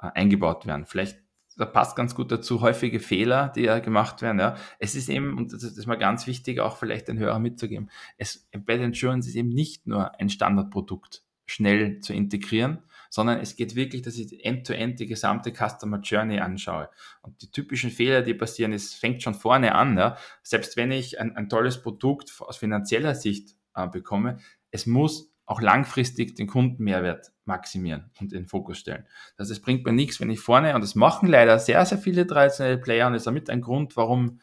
äh, 0.00 0.08
eingebaut 0.14 0.66
werden. 0.66 0.84
Vielleicht 0.84 1.20
da 1.56 1.64
passt 1.64 1.94
ganz 1.94 2.16
gut 2.16 2.32
dazu 2.32 2.60
häufige 2.60 2.98
Fehler, 2.98 3.52
die 3.54 3.62
ja 3.62 3.78
gemacht 3.78 4.20
werden. 4.20 4.40
Ja. 4.40 4.56
Es 4.80 4.96
ist 4.96 5.08
eben, 5.08 5.38
und 5.38 5.52
das 5.52 5.62
ist 5.62 5.86
mal 5.86 5.94
ganz 5.94 6.26
wichtig, 6.26 6.58
auch 6.58 6.76
vielleicht 6.76 7.06
den 7.06 7.20
Hörer 7.20 7.38
mitzugeben, 7.38 7.88
es, 8.16 8.48
Embedded 8.50 8.86
Insurance 8.86 9.28
ist 9.28 9.36
eben 9.36 9.50
nicht 9.50 9.86
nur 9.86 10.18
ein 10.18 10.28
Standardprodukt 10.28 11.22
schnell 11.46 12.00
zu 12.00 12.12
integrieren, 12.12 12.82
sondern 13.10 13.40
es 13.40 13.56
geht 13.56 13.74
wirklich, 13.74 14.02
dass 14.02 14.16
ich 14.16 14.44
end-to-end 14.44 14.94
-end 14.94 14.98
die 14.98 15.06
gesamte 15.06 15.52
Customer 15.52 16.00
Journey 16.00 16.40
anschaue. 16.40 16.90
Und 17.22 17.40
die 17.42 17.50
typischen 17.50 17.90
Fehler, 17.90 18.22
die 18.22 18.34
passieren, 18.34 18.72
es 18.72 18.94
fängt 18.94 19.22
schon 19.22 19.34
vorne 19.34 19.74
an. 19.74 19.96
Ja. 19.96 20.16
Selbst 20.42 20.76
wenn 20.76 20.92
ich 20.92 21.20
ein, 21.20 21.36
ein 21.36 21.48
tolles 21.48 21.82
Produkt 21.82 22.32
aus 22.40 22.58
finanzieller 22.58 23.14
Sicht 23.14 23.56
äh, 23.74 23.86
bekomme, 23.86 24.38
es 24.70 24.86
muss 24.86 25.32
auch 25.46 25.62
langfristig 25.62 26.36
den 26.36 26.46
Kundenmehrwert 26.46 27.32
maximieren 27.46 28.10
und 28.20 28.32
in 28.32 28.42
den 28.42 28.46
Fokus 28.46 28.78
stellen. 28.78 29.06
Das 29.36 29.46
heißt, 29.46 29.58
es 29.58 29.62
bringt 29.62 29.84
mir 29.86 29.92
nichts, 29.92 30.20
wenn 30.20 30.28
ich 30.28 30.40
vorne, 30.40 30.74
und 30.74 30.82
das 30.82 30.94
machen 30.94 31.26
leider 31.26 31.58
sehr, 31.58 31.84
sehr 31.86 31.96
viele 31.96 32.26
traditionelle 32.26 32.76
Player, 32.76 33.06
und 33.06 33.14
das 33.14 33.22
ist 33.22 33.26
damit 33.26 33.48
ein 33.48 33.62
Grund, 33.62 33.96
warum 33.96 34.40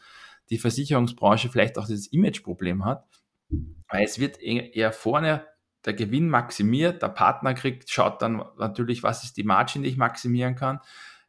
die 0.50 0.57
Versicherungsbranche 0.57 1.50
vielleicht 1.50 1.77
auch 1.77 1.86
dieses 1.86 2.07
Image-Problem 2.07 2.86
hat, 2.86 3.05
weil 3.89 4.03
es 4.03 4.19
wird 4.19 4.41
eher 4.41 4.91
vorne 4.91 5.45
der 5.86 5.94
Gewinn 5.94 6.30
maximiert, 6.30 7.01
der 7.01 7.10
Partner 7.10 7.54
kriegt, 7.54 7.89
schaut 7.89 8.22
dann 8.22 8.44
natürlich, 8.58 9.04
was 9.04 9.24
ist 9.24 9.38
die 9.38 9.44
Margin, 9.44 9.84
die 9.84 9.89
ich 9.89 9.98
maximieren 9.98 10.56
kann. 10.56 10.80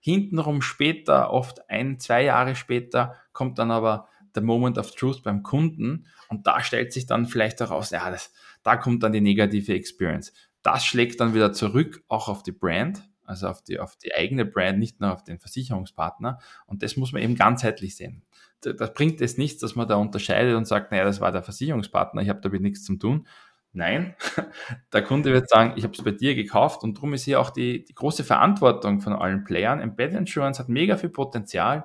Hintenrum 0.01 0.63
später, 0.63 1.31
oft 1.31 1.69
ein, 1.69 1.99
zwei 1.99 2.23
Jahre 2.25 2.55
später, 2.55 3.15
kommt 3.33 3.59
dann 3.59 3.71
aber 3.71 4.09
der 4.35 4.43
Moment 4.43 4.79
of 4.79 4.95
Truth 4.95 5.23
beim 5.23 5.43
Kunden 5.43 6.07
und 6.29 6.47
da 6.47 6.63
stellt 6.63 6.93
sich 6.93 7.07
dann 7.07 7.27
vielleicht 7.27 7.61
heraus, 7.61 7.91
ja, 7.91 8.11
das, 8.11 8.33
da 8.63 8.77
kommt 8.77 9.03
dann 9.03 9.13
die 9.13 9.21
negative 9.21 9.75
Experience. 9.75 10.33
Das 10.63 10.85
schlägt 10.85 11.21
dann 11.21 11.35
wieder 11.35 11.53
zurück, 11.53 12.03
auch 12.09 12.29
auf 12.29 12.43
die 12.43 12.53
Brand, 12.53 13.03
also 13.25 13.49
auf 13.49 13.63
die, 13.63 13.79
auf 13.79 13.97
die 13.97 14.15
eigene 14.15 14.45
Brand, 14.45 14.79
nicht 14.79 15.01
nur 15.01 15.13
auf 15.13 15.25
den 15.25 15.39
Versicherungspartner. 15.39 16.39
Und 16.67 16.83
das 16.83 16.97
muss 16.97 17.13
man 17.13 17.23
eben 17.23 17.35
ganzheitlich 17.35 17.97
sehen. 17.97 18.23
Da, 18.61 18.87
bringt 18.87 19.21
es 19.21 19.39
nichts, 19.39 19.61
dass 19.61 19.77
man 19.77 19.87
da 19.87 19.97
unterscheidet 19.97 20.57
und 20.57 20.67
sagt, 20.67 20.91
naja, 20.91 21.05
das 21.05 21.21
war 21.21 21.31
der 21.31 21.43
Versicherungspartner, 21.43 22.23
ich 22.23 22.29
habe 22.29 22.41
damit 22.41 22.63
nichts 22.63 22.85
zu 22.85 22.97
tun, 22.97 23.27
Nein, 23.77 24.17
der 24.95 25.03
Kunde 25.03 25.35
wird 25.35 25.51
sagen, 25.51 25.75
ich 25.77 25.85
habe 25.85 25.93
es 25.93 26.03
bei 26.03 26.11
dir 26.11 26.35
gekauft 26.35 26.83
und 26.83 26.97
darum 26.97 27.13
ist 27.13 27.25
hier 27.25 27.39
auch 27.39 27.51
die, 27.51 27.85
die 27.85 27.95
große 27.95 28.25
Verantwortung 28.25 29.03
von 29.03 29.13
allen 29.13 29.45
Playern. 29.45 29.81
Embedded 29.81 30.17
Insurance 30.17 30.59
hat 30.59 30.71
mega 30.71 30.97
viel 30.97 31.11
Potenzial. 31.11 31.85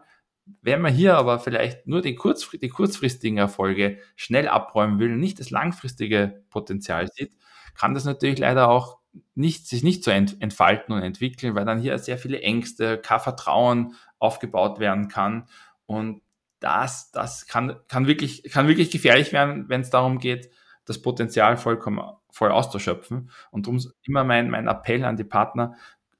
Wenn 0.61 0.79
man 0.79 0.93
hier 0.93 1.17
aber 1.17 1.39
vielleicht 1.39 1.87
nur 1.87 2.01
die, 2.01 2.15
kurzfr 2.15 2.57
die 2.57 2.69
kurzfristigen 2.69 3.37
Erfolge 3.37 3.97
schnell 4.15 4.47
abräumen 4.47 4.99
will 4.99 5.11
und 5.11 5.19
nicht 5.19 5.41
das 5.41 5.49
langfristige 5.49 6.45
Potenzial 6.49 7.09
sieht, 7.13 7.33
kann 7.75 7.93
das 7.93 8.05
natürlich 8.05 8.39
leider 8.39 8.69
auch 8.69 8.99
nicht, 9.35 9.67
sich 9.67 9.83
nicht 9.83 10.05
so 10.05 10.11
ent 10.11 10.41
entfalten 10.41 10.95
und 10.95 11.03
entwickeln, 11.03 11.55
weil 11.55 11.65
dann 11.65 11.81
hier 11.81 11.99
sehr 11.99 12.17
viele 12.17 12.41
Ängste, 12.41 12.99
kein 12.99 13.19
Vertrauen 13.19 13.95
aufgebaut 14.17 14.79
werden 14.79 15.09
kann. 15.09 15.49
Und 15.87 16.21
das, 16.61 17.11
das 17.11 17.47
kann, 17.47 17.75
kann, 17.89 18.07
wirklich, 18.07 18.43
kann 18.43 18.69
wirklich 18.69 18.91
gefährlich 18.91 19.33
werden, 19.33 19.67
wenn 19.67 19.81
es 19.81 19.89
darum 19.89 20.19
geht, 20.19 20.51
das 20.91 21.01
Potenzial 21.01 21.57
vollkommen 21.57 22.01
voll 22.29 22.51
auszuschöpfen. 22.51 23.29
Und 23.51 23.67
darum 23.67 23.79
immer 24.03 24.23
mein, 24.23 24.49
mein 24.49 24.67
Appell 24.67 25.03
an 25.03 25.17
die 25.17 25.23
Partner, 25.23 25.75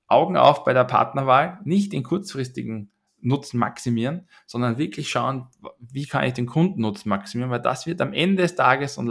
Augen 0.08 0.36
auf 0.36 0.64
bei 0.64 0.74
der 0.74 0.84
Partnerwahl, 0.84 1.60
nicht 1.64 1.94
den 1.94 2.04
kurzfristigen 2.04 2.92
Nutzen 3.22 3.60
maximieren, 3.60 4.28
sondern 4.46 4.78
wirklich 4.78 5.10
schauen, 5.10 5.48
wie 5.80 6.06
kann 6.06 6.24
ich 6.24 6.34
den 6.34 6.48
Kundennutzen 6.48 7.10
maximieren, 7.10 7.52
weil 7.52 7.62
das 7.62 7.86
wird 7.86 8.02
am 8.02 8.14
Ende 8.14 8.44
des 8.44 8.56
Tages 8.56 8.98
und 8.98 9.08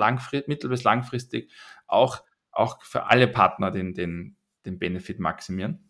mittel- 0.46 0.68
bis 0.68 0.82
langfristig 0.82 1.50
auch, 1.86 2.22
auch 2.50 2.82
für 2.82 3.06
alle 3.06 3.28
Partner 3.28 3.70
den, 3.70 3.94
den, 3.94 4.36
den 4.66 4.78
Benefit 4.78 5.20
maximieren. 5.20 5.89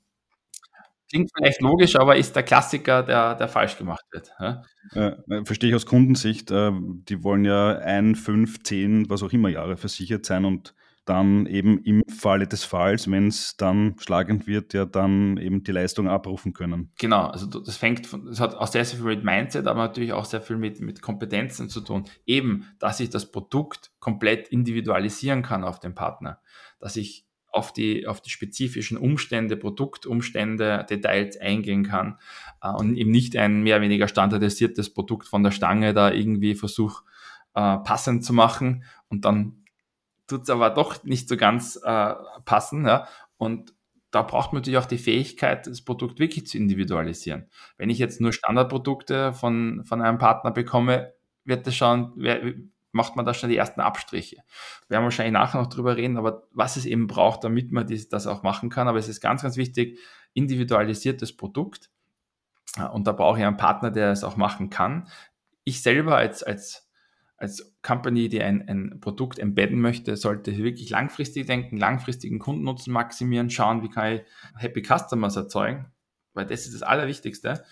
Klingt 1.10 1.30
vielleicht 1.36 1.60
logisch, 1.60 1.96
aber 1.96 2.16
ist 2.16 2.36
der 2.36 2.44
Klassiker, 2.44 3.02
der, 3.02 3.34
der 3.34 3.48
falsch 3.48 3.76
gemacht 3.76 4.04
wird. 4.12 4.32
Ja? 4.38 4.62
Äh, 4.92 5.44
verstehe 5.44 5.70
ich 5.70 5.74
aus 5.74 5.86
Kundensicht. 5.86 6.50
Äh, 6.50 6.70
die 6.72 7.24
wollen 7.24 7.44
ja 7.44 7.78
ein, 7.78 8.14
fünf, 8.14 8.62
zehn, 8.62 9.10
was 9.10 9.22
auch 9.22 9.32
immer 9.32 9.48
Jahre 9.48 9.76
versichert 9.76 10.24
sein 10.24 10.44
und 10.44 10.74
dann 11.04 11.46
eben 11.46 11.82
im 11.82 12.04
Falle 12.08 12.46
des 12.46 12.62
Falls, 12.62 13.10
wenn 13.10 13.26
es 13.26 13.56
dann 13.56 13.96
schlagend 13.98 14.46
wird, 14.46 14.74
ja 14.74 14.84
dann 14.84 15.38
eben 15.38 15.64
die 15.64 15.72
Leistung 15.72 16.08
abrufen 16.08 16.52
können. 16.52 16.92
Genau, 16.98 17.26
also 17.26 17.46
das 17.46 17.76
fängt 17.76 18.06
von, 18.06 18.26
das 18.26 18.38
hat 18.38 18.54
auch 18.54 18.68
sehr, 18.68 18.84
sehr 18.84 18.98
viel 18.98 19.08
mit 19.08 19.24
Mindset, 19.24 19.66
aber 19.66 19.80
natürlich 19.80 20.12
auch 20.12 20.24
sehr 20.24 20.40
viel 20.40 20.56
mit, 20.56 20.80
mit 20.80 21.02
Kompetenzen 21.02 21.68
zu 21.68 21.80
tun. 21.80 22.04
Eben, 22.26 22.66
dass 22.78 23.00
ich 23.00 23.10
das 23.10 23.32
Produkt 23.32 23.90
komplett 23.98 24.48
individualisieren 24.48 25.42
kann 25.42 25.64
auf 25.64 25.80
den 25.80 25.96
Partner. 25.96 26.40
Dass 26.78 26.94
ich 26.94 27.26
auf 27.52 27.72
die, 27.72 28.06
auf 28.06 28.20
die 28.20 28.30
spezifischen 28.30 28.96
Umstände, 28.96 29.56
Produktumstände, 29.56 30.86
Details 30.88 31.36
eingehen 31.38 31.84
kann 31.84 32.18
äh, 32.62 32.70
und 32.70 32.96
eben 32.96 33.10
nicht 33.10 33.36
ein 33.36 33.62
mehr 33.62 33.76
oder 33.76 33.84
weniger 33.84 34.08
standardisiertes 34.08 34.94
Produkt 34.94 35.26
von 35.28 35.42
der 35.42 35.50
Stange 35.50 35.94
da 35.94 36.10
irgendwie 36.12 36.54
versuche 36.54 37.04
äh, 37.54 37.78
passend 37.78 38.24
zu 38.24 38.32
machen 38.32 38.84
und 39.08 39.24
dann 39.24 39.64
tut 40.26 40.42
es 40.42 40.50
aber 40.50 40.70
doch 40.70 41.02
nicht 41.04 41.28
so 41.28 41.36
ganz 41.36 41.76
äh, 41.82 42.14
passen. 42.44 42.86
Ja? 42.86 43.08
Und 43.36 43.74
da 44.10 44.22
braucht 44.22 44.52
man 44.52 44.60
natürlich 44.60 44.78
auch 44.78 44.86
die 44.86 44.98
Fähigkeit, 44.98 45.66
das 45.66 45.82
Produkt 45.82 46.18
wirklich 46.18 46.46
zu 46.46 46.56
individualisieren. 46.56 47.48
Wenn 47.76 47.90
ich 47.90 47.98
jetzt 47.98 48.20
nur 48.20 48.32
Standardprodukte 48.32 49.32
von, 49.32 49.84
von 49.84 50.00
einem 50.02 50.18
Partner 50.18 50.50
bekomme, 50.50 51.12
wird 51.44 51.66
das 51.66 51.74
schon, 51.74 52.12
macht 52.92 53.16
man 53.16 53.24
da 53.24 53.34
schon 53.34 53.50
die 53.50 53.56
ersten 53.56 53.80
Abstriche. 53.80 54.36
Wir 54.88 54.96
werden 54.96 55.04
wahrscheinlich 55.04 55.32
nachher 55.32 55.60
noch 55.60 55.68
drüber 55.68 55.96
reden, 55.96 56.16
aber 56.16 56.48
was 56.52 56.76
es 56.76 56.86
eben 56.86 57.06
braucht, 57.06 57.44
damit 57.44 57.70
man 57.70 57.86
das 58.10 58.26
auch 58.26 58.42
machen 58.42 58.70
kann. 58.70 58.88
Aber 58.88 58.98
es 58.98 59.08
ist 59.08 59.20
ganz, 59.20 59.42
ganz 59.42 59.56
wichtig, 59.56 59.98
individualisiertes 60.34 61.36
Produkt. 61.36 61.90
Und 62.92 63.06
da 63.06 63.12
brauche 63.12 63.38
ich 63.38 63.44
einen 63.44 63.56
Partner, 63.56 63.90
der 63.90 64.12
es 64.12 64.24
auch 64.24 64.36
machen 64.36 64.70
kann. 64.70 65.08
Ich 65.64 65.82
selber 65.82 66.16
als, 66.16 66.42
als, 66.42 66.88
als 67.36 67.76
Company, 67.82 68.28
die 68.28 68.42
ein, 68.42 68.68
ein 68.68 69.00
Produkt 69.00 69.38
embedden 69.38 69.80
möchte, 69.80 70.16
sollte 70.16 70.56
wirklich 70.56 70.90
langfristig 70.90 71.46
denken, 71.46 71.76
langfristigen 71.76 72.38
Kundennutzen 72.38 72.92
maximieren, 72.92 73.50
schauen, 73.50 73.82
wie 73.82 73.88
kann 73.88 74.14
ich 74.14 74.22
Happy 74.56 74.82
Customers 74.82 75.36
erzeugen, 75.36 75.92
weil 76.32 76.46
das 76.46 76.66
ist 76.66 76.74
das 76.74 76.82
Allerwichtigste. 76.82 77.64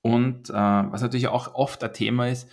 Und 0.00 0.50
äh, 0.50 0.52
was 0.52 1.00
natürlich 1.00 1.28
auch 1.28 1.54
oft 1.54 1.82
ein 1.82 1.92
Thema 1.92 2.28
ist, 2.28 2.50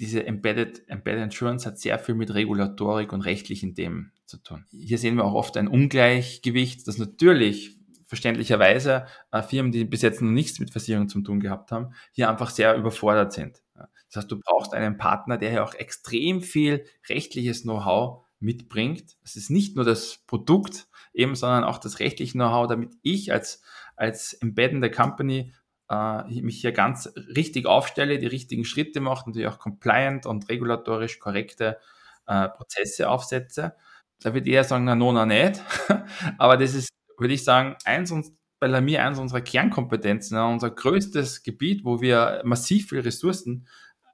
diese 0.00 0.26
Embedded, 0.26 0.88
Embedded 0.88 1.24
Insurance 1.24 1.66
hat 1.66 1.78
sehr 1.78 1.98
viel 1.98 2.14
mit 2.14 2.32
Regulatorik 2.32 3.12
und 3.12 3.20
rechtlichen 3.20 3.74
Themen 3.74 4.12
zu 4.24 4.38
tun. 4.38 4.64
Hier 4.70 4.96
sehen 4.96 5.16
wir 5.16 5.24
auch 5.24 5.34
oft 5.34 5.58
ein 5.58 5.68
Ungleichgewicht, 5.68 6.88
das 6.88 6.96
natürlich 6.96 7.76
verständlicherweise 8.06 9.06
äh, 9.30 9.42
Firmen, 9.42 9.72
die 9.72 9.84
bis 9.84 10.02
jetzt 10.02 10.22
noch 10.22 10.30
nichts 10.30 10.58
mit 10.58 10.70
Versicherung 10.70 11.08
zu 11.08 11.20
tun 11.20 11.38
gehabt 11.38 11.70
haben, 11.70 11.92
hier 12.12 12.30
einfach 12.30 12.50
sehr 12.50 12.74
überfordert 12.76 13.32
sind. 13.32 13.62
Das 13.74 14.16
heißt, 14.16 14.30
du 14.32 14.40
brauchst 14.40 14.74
einen 14.74 14.96
Partner, 14.96 15.36
der 15.38 15.50
hier 15.50 15.64
auch 15.64 15.74
extrem 15.74 16.42
viel 16.42 16.84
rechtliches 17.08 17.62
Know-how 17.62 18.24
mitbringt. 18.40 19.16
Es 19.22 19.36
ist 19.36 19.50
nicht 19.50 19.76
nur 19.76 19.84
das 19.84 20.18
Produkt 20.26 20.88
eben, 21.12 21.36
sondern 21.36 21.62
auch 21.62 21.78
das 21.78 22.00
rechtliche 22.00 22.32
Know-how, 22.32 22.66
damit 22.66 22.94
ich 23.02 23.32
als, 23.32 23.62
als 23.96 24.32
embeddende 24.32 24.90
Company 24.90 25.52
äh, 25.90 26.40
mich 26.40 26.60
hier 26.60 26.72
ganz 26.72 27.12
richtig 27.34 27.66
aufstelle, 27.66 28.18
die 28.18 28.26
richtigen 28.26 28.64
Schritte 28.64 29.00
mache, 29.00 29.28
natürlich 29.28 29.48
auch 29.48 29.58
compliant 29.58 30.24
und 30.24 30.48
regulatorisch 30.48 31.18
korrekte 31.18 31.78
äh, 32.26 32.48
Prozesse 32.48 33.10
aufsetze. 33.10 33.74
Da 34.22 34.34
würde 34.34 34.48
ich 34.48 34.54
eher 34.54 34.64
sagen, 34.64 34.84
na, 34.84 34.94
no, 34.94 35.12
na, 35.12 35.26
nicht. 35.26 35.62
Aber 36.38 36.56
das 36.56 36.74
ist, 36.74 36.90
würde 37.18 37.34
ich 37.34 37.44
sagen, 37.44 37.76
eins 37.84 38.10
und 38.12 38.26
bei 38.60 38.66
Lamir 38.66 39.04
eins 39.04 39.18
unserer 39.18 39.40
Kernkompetenzen, 39.40 40.38
unser 40.38 40.70
größtes 40.70 41.42
Gebiet, 41.42 41.84
wo 41.84 42.00
wir 42.00 42.42
massiv 42.44 42.90
viel 42.90 43.00
Ressourcen 43.00 43.66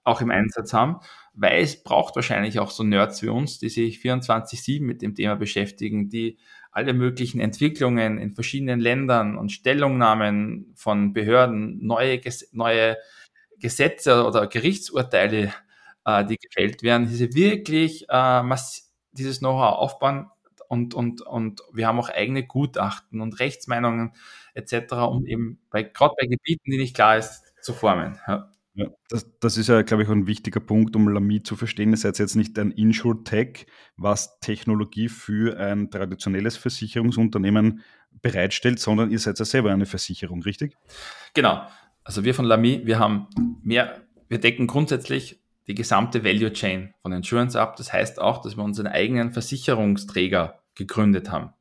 auch 0.05 0.21
im 0.21 0.31
Einsatz 0.31 0.73
haben, 0.73 1.01
weil 1.35 1.63
es 1.63 1.83
braucht 1.83 2.15
wahrscheinlich 2.15 2.61
auch 2.61 2.71
so 2.71 2.85
Nerds 2.85 3.23
wie 3.23 3.29
uns, 3.29 3.59
die 3.59 3.69
sich 3.69 3.99
24-7 3.99 4.83
mit 4.83 5.03
dem 5.03 5.17
Thema 5.17 5.35
beschäftigen, 5.35 6.09
die 6.09 6.39
alle 6.77 6.93
möglichen 6.93 7.41
Entwicklungen 7.41 8.19
in 8.19 8.33
verschiedenen 8.33 8.81
Ländern 8.81 9.39
und 9.39 9.51
Stellungnahmen 9.51 10.73
von 10.77 11.15
Behörden, 11.15 11.79
neue, 11.87 12.21
neue 12.53 12.99
Gesetze 13.59 14.27
oder 14.27 14.47
Gerichtsurteile, 14.47 15.55
äh, 16.05 16.25
die 16.27 16.37
gefällt 16.37 16.83
werden, 16.83 17.09
diese 17.09 17.33
wirklich 17.35 18.07
äh, 18.11 18.43
dieses 19.13 19.39
Know-how 19.39 19.79
aufbauen 19.79 20.27
und, 20.69 20.93
und, 20.95 21.23
und 21.23 21.63
wir 21.73 21.87
haben 21.87 21.99
auch 21.99 22.11
eigene 22.11 22.45
Gutachten 22.47 23.23
und 23.23 23.41
Rechtsmeinungen 23.41 24.13
etc., 24.55 24.93
um 25.09 25.25
eben 25.27 25.59
bei, 25.71 25.83
gerade 25.83 26.15
bei 26.21 26.27
Gebieten, 26.27 26.71
die 26.71 26.77
nicht 26.79 26.95
klar 26.95 27.17
ist, 27.17 27.43
zu 27.63 27.73
formen. 27.73 28.19
Ja. 28.29 28.51
Ja, 28.77 28.89
das, 29.09 29.27
das, 29.41 29.57
ist 29.57 29.69
ja, 29.69 29.81
glaube 29.81 30.03
ich, 30.03 30.09
ein 30.11 30.27
wichtiger 30.27 30.61
Punkt, 30.61 30.95
um 30.97 31.09
Lamy 31.09 31.43
zu 31.43 31.57
verstehen. 31.57 31.93
Ihr 31.93 31.97
seid 31.97 32.19
jetzt 32.19 32.37
nicht 32.37 32.59
ein 32.59 32.71
Insure-Tech, 32.71 33.67
was 33.97 34.39
Technologie 34.41 35.09
für 35.09 35.59
ein 35.59 35.91
traditionelles 35.91 36.59
Versicherungsunternehmen 36.59 37.81
bereitstellt, 38.21 38.79
sondern 38.79 39.11
ihr 39.11 39.19
seid 39.19 39.39
ja 39.39 39.47
selber 39.47 39.73
eine 39.73 39.87
Versicherung, 39.87 40.43
richtig? 40.43 40.77
Genau. 41.33 41.67
Also 42.05 42.23
wir 42.25 42.35
von 42.35 42.45
Lamy, 42.45 42.83
wir 42.85 42.99
haben 42.99 43.29
mehr, 43.63 44.03
wir 44.29 44.39
decken 44.39 44.67
grundsätzlich 44.67 45.41
die 45.69 45.75
gesamte 45.75 46.23
Value 46.23 46.53
Chain 46.53 46.93
von 47.01 47.13
Insurance 47.13 47.59
ab. 47.59 47.77
Das 47.77 47.95
heißt 47.95 48.21
auch, 48.21 48.43
dass 48.43 48.57
wir 48.57 48.63
unseren 48.63 48.89
eigenen 48.89 49.33
Versicherungsträger 49.33 50.61
gegründet 50.75 51.31
haben. 51.31 51.55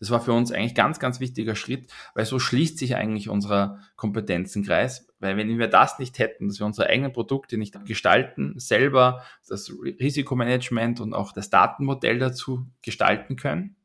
Das 0.00 0.10
war 0.10 0.20
für 0.20 0.32
uns 0.32 0.50
eigentlich 0.50 0.74
ganz, 0.74 0.98
ganz 0.98 1.20
wichtiger 1.20 1.54
Schritt, 1.54 1.86
weil 2.14 2.26
so 2.26 2.40
schließt 2.40 2.78
sich 2.78 2.96
eigentlich 2.96 3.28
unser 3.28 3.78
Kompetenzenkreis. 3.94 5.06
Weil 5.22 5.36
wenn 5.36 5.56
wir 5.56 5.68
das 5.68 6.00
nicht 6.00 6.18
hätten, 6.18 6.48
dass 6.48 6.58
wir 6.58 6.66
unsere 6.66 6.88
eigenen 6.88 7.12
Produkte 7.12 7.56
nicht 7.56 7.84
gestalten, 7.86 8.58
selber 8.58 9.22
das 9.48 9.70
Risikomanagement 9.70 11.00
und 11.00 11.14
auch 11.14 11.30
das 11.30 11.48
Datenmodell 11.48 12.18
dazu 12.18 12.66
gestalten 12.82 13.36
können, 13.36 13.76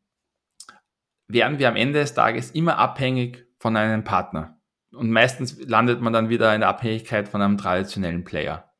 wären 1.27 1.59
wir 1.59 1.69
am 1.69 1.75
Ende 1.75 1.99
des 1.99 2.15
Tages 2.15 2.49
immer 2.51 2.79
abhängig 2.79 3.45
von 3.59 3.77
einem 3.77 4.03
Partner. 4.03 4.59
Und 4.91 5.11
meistens 5.11 5.59
landet 5.63 6.01
man 6.01 6.11
dann 6.11 6.29
wieder 6.29 6.55
in 6.55 6.61
der 6.61 6.69
Abhängigkeit 6.69 7.29
von 7.29 7.41
einem 7.43 7.59
traditionellen 7.59 8.23
Player, 8.23 8.71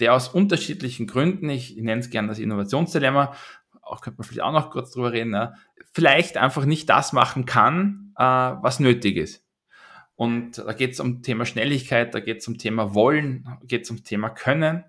der 0.00 0.14
aus 0.14 0.28
unterschiedlichen 0.28 1.06
Gründen, 1.06 1.50
ich 1.50 1.76
nenne 1.76 2.00
es 2.00 2.08
gerne 2.08 2.28
das 2.28 2.38
Innovationsdilemma, 2.38 3.34
auch 3.82 4.00
könnte 4.00 4.18
man 4.18 4.26
vielleicht 4.26 4.42
auch 4.42 4.52
noch 4.52 4.70
kurz 4.70 4.92
drüber 4.92 5.12
reden, 5.12 5.30
ne, 5.30 5.54
vielleicht 5.92 6.38
einfach 6.38 6.64
nicht 6.64 6.88
das 6.88 7.12
machen 7.12 7.44
kann, 7.44 8.14
äh, 8.16 8.22
was 8.22 8.80
nötig 8.80 9.16
ist. 9.16 9.47
Und 10.18 10.58
da 10.58 10.72
geht 10.72 10.94
es 10.94 10.98
um 10.98 11.22
Thema 11.22 11.46
Schnelligkeit, 11.46 12.12
da 12.12 12.18
geht 12.18 12.38
es 12.38 12.48
um 12.48 12.58
Thema 12.58 12.92
Wollen, 12.92 13.46
geht 13.62 13.84
es 13.84 13.90
um 13.92 14.02
Thema 14.02 14.30
Können. 14.30 14.82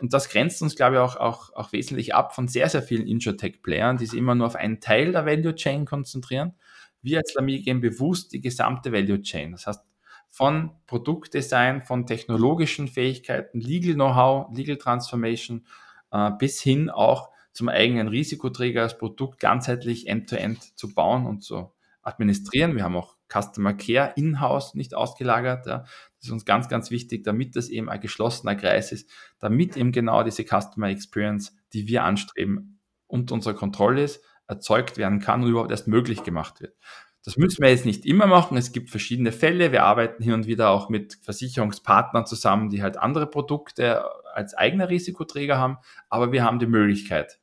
Und 0.00 0.12
das 0.12 0.28
grenzt 0.28 0.62
uns, 0.62 0.74
glaube 0.74 0.96
ich, 0.96 1.00
auch, 1.00 1.14
auch, 1.14 1.54
auch 1.54 1.70
wesentlich 1.70 2.12
ab 2.12 2.34
von 2.34 2.48
sehr, 2.48 2.68
sehr 2.68 2.82
vielen 2.82 3.06
Insurtech-Playern, 3.06 3.98
die 3.98 4.06
sich 4.06 4.18
immer 4.18 4.34
nur 4.34 4.48
auf 4.48 4.56
einen 4.56 4.80
Teil 4.80 5.12
der 5.12 5.26
Value 5.26 5.54
Chain 5.54 5.84
konzentrieren. 5.84 6.54
Wir 7.02 7.18
als 7.18 7.34
Lamy 7.34 7.60
gehen 7.60 7.80
bewusst 7.80 8.32
die 8.32 8.40
gesamte 8.40 8.90
Value 8.90 9.22
Chain. 9.22 9.52
Das 9.52 9.68
heißt, 9.68 9.84
von 10.28 10.72
Produktdesign, 10.88 11.82
von 11.82 12.04
technologischen 12.04 12.88
Fähigkeiten, 12.88 13.60
Legal 13.60 13.94
Know-how, 13.94 14.48
Legal 14.56 14.78
Transformation 14.78 15.68
äh, 16.10 16.32
bis 16.36 16.60
hin 16.60 16.90
auch 16.90 17.30
zum 17.52 17.68
eigenen 17.68 18.08
Risikoträger 18.08 18.82
das 18.82 18.98
Produkt 18.98 19.38
ganzheitlich 19.38 20.08
end-to-end 20.08 20.58
-end 20.58 20.74
zu 20.74 20.92
bauen 20.92 21.26
und 21.26 21.44
zu 21.44 21.72
administrieren. 22.02 22.74
Wir 22.74 22.82
haben 22.82 22.96
auch 22.96 23.14
Customer 23.34 23.74
Care 23.74 24.12
in-house 24.16 24.74
nicht 24.74 24.94
ausgelagert. 24.94 25.66
Ja. 25.66 25.78
Das 25.78 26.26
ist 26.26 26.30
uns 26.30 26.44
ganz, 26.44 26.68
ganz 26.68 26.90
wichtig, 26.90 27.24
damit 27.24 27.56
das 27.56 27.68
eben 27.68 27.88
ein 27.88 28.00
geschlossener 28.00 28.54
Kreis 28.54 28.92
ist, 28.92 29.10
damit 29.38 29.76
eben 29.76 29.92
genau 29.92 30.22
diese 30.22 30.44
Customer 30.44 30.88
Experience, 30.88 31.56
die 31.72 31.88
wir 31.88 32.04
anstreben, 32.04 32.80
unter 33.06 33.34
unserer 33.34 33.54
Kontrolle 33.54 34.04
ist, 34.04 34.22
erzeugt 34.46 34.98
werden 34.98 35.20
kann 35.20 35.42
und 35.42 35.50
überhaupt 35.50 35.70
erst 35.70 35.88
möglich 35.88 36.22
gemacht 36.22 36.60
wird. 36.60 36.76
Das 37.24 37.38
müssen 37.38 37.62
wir 37.62 37.70
jetzt 37.70 37.86
nicht 37.86 38.04
immer 38.04 38.26
machen. 38.26 38.58
Es 38.58 38.72
gibt 38.72 38.90
verschiedene 38.90 39.32
Fälle. 39.32 39.72
Wir 39.72 39.84
arbeiten 39.84 40.22
hier 40.22 40.34
und 40.34 40.46
wieder 40.46 40.68
auch 40.68 40.90
mit 40.90 41.18
Versicherungspartnern 41.22 42.26
zusammen, 42.26 42.68
die 42.68 42.82
halt 42.82 42.98
andere 42.98 43.26
Produkte 43.26 44.04
als 44.34 44.52
eigener 44.52 44.90
Risikoträger 44.90 45.56
haben. 45.56 45.78
Aber 46.10 46.32
wir 46.32 46.44
haben 46.44 46.58
die 46.58 46.66
Möglichkeit, 46.66 47.40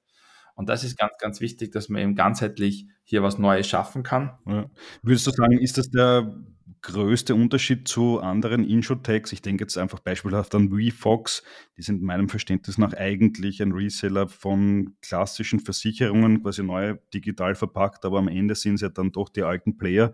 und 0.53 0.69
das 0.69 0.83
ist 0.83 0.97
ganz, 0.97 1.13
ganz 1.17 1.41
wichtig, 1.41 1.71
dass 1.71 1.89
man 1.89 2.01
eben 2.01 2.15
ganzheitlich 2.15 2.87
hier 3.11 3.23
was 3.23 3.37
Neues 3.37 3.67
schaffen 3.67 4.03
kann. 4.03 4.31
Ja. 4.47 4.69
Würdest 5.01 5.27
du 5.27 5.31
sagen, 5.31 5.57
ist 5.57 5.77
das 5.77 5.89
der 5.89 6.33
größte 6.81 7.35
Unterschied 7.35 7.85
zu 7.85 8.21
anderen 8.21 8.63
Insurtechs? 8.63 9.33
Ich 9.33 9.41
denke 9.41 9.65
jetzt 9.65 9.77
einfach 9.77 9.99
beispielhaft 9.99 10.55
an 10.55 10.69
VFox. 10.69 11.43
Die 11.75 11.81
sind 11.81 12.01
meinem 12.01 12.29
Verständnis 12.29 12.77
nach 12.77 12.93
eigentlich 12.93 13.61
ein 13.61 13.73
Reseller 13.73 14.29
von 14.29 14.95
klassischen 15.01 15.59
Versicherungen, 15.59 16.41
quasi 16.41 16.63
neu 16.63 16.95
digital 17.13 17.53
verpackt, 17.53 18.05
aber 18.05 18.19
am 18.19 18.29
Ende 18.29 18.55
sind 18.55 18.75
es 18.75 18.81
ja 18.81 18.87
dann 18.87 19.11
doch 19.11 19.27
die 19.27 19.43
alten 19.43 19.77
Player. 19.77 20.13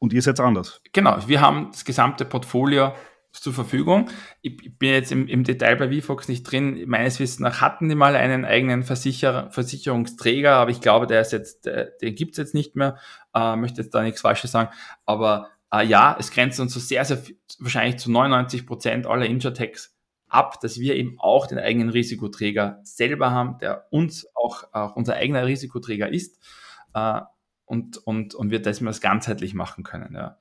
Und 0.00 0.12
ihr 0.12 0.20
seid 0.20 0.40
anders. 0.40 0.82
Genau, 0.92 1.16
wir 1.28 1.40
haben 1.40 1.68
das 1.70 1.84
gesamte 1.84 2.24
Portfolio 2.24 2.94
zur 3.40 3.52
Verfügung. 3.52 4.10
Ich, 4.42 4.78
bin 4.78 4.90
jetzt 4.90 5.12
im, 5.12 5.28
im, 5.28 5.44
Detail 5.44 5.76
bei 5.76 6.00
VFox 6.00 6.28
nicht 6.28 6.44
drin. 6.44 6.84
Meines 6.86 7.20
Wissens 7.20 7.40
nach 7.40 7.60
hatten 7.60 7.88
die 7.88 7.94
mal 7.94 8.16
einen 8.16 8.44
eigenen 8.44 8.82
Versicher, 8.82 9.50
Versicherungsträger, 9.50 10.54
aber 10.54 10.70
ich 10.70 10.80
glaube, 10.80 11.06
der 11.06 11.20
ist 11.20 11.32
jetzt, 11.32 11.66
der, 11.66 11.86
den 12.00 12.14
gibt's 12.14 12.38
jetzt 12.38 12.54
nicht 12.54 12.76
mehr. 12.76 12.96
Äh, 13.34 13.56
möchte 13.56 13.82
jetzt 13.82 13.94
da 13.94 14.02
nichts 14.02 14.20
Falsches 14.20 14.52
sagen. 14.52 14.70
Aber 15.04 15.48
äh, 15.72 15.84
ja, 15.84 16.16
es 16.18 16.30
grenzt 16.30 16.60
uns 16.60 16.72
so 16.72 16.80
sehr, 16.80 17.04
sehr 17.04 17.22
wahrscheinlich 17.58 17.98
zu 17.98 18.10
99 18.10 18.66
Prozent 18.66 19.06
aller 19.06 19.26
Insurtechs 19.26 19.94
ab, 20.28 20.60
dass 20.60 20.78
wir 20.78 20.96
eben 20.96 21.16
auch 21.18 21.46
den 21.46 21.58
eigenen 21.58 21.90
Risikoträger 21.90 22.80
selber 22.82 23.30
haben, 23.30 23.58
der 23.58 23.86
uns 23.90 24.26
auch, 24.34 24.64
auch 24.72 24.96
unser 24.96 25.14
eigener 25.14 25.46
Risikoträger 25.46 26.08
ist 26.08 26.42
äh, 26.94 27.20
und, 27.64 27.98
und, 27.98 28.34
und 28.34 28.50
wir 28.50 28.60
das 28.60 29.00
ganzheitlich 29.00 29.54
machen 29.54 29.84
können. 29.84 30.14
Ja. 30.14 30.38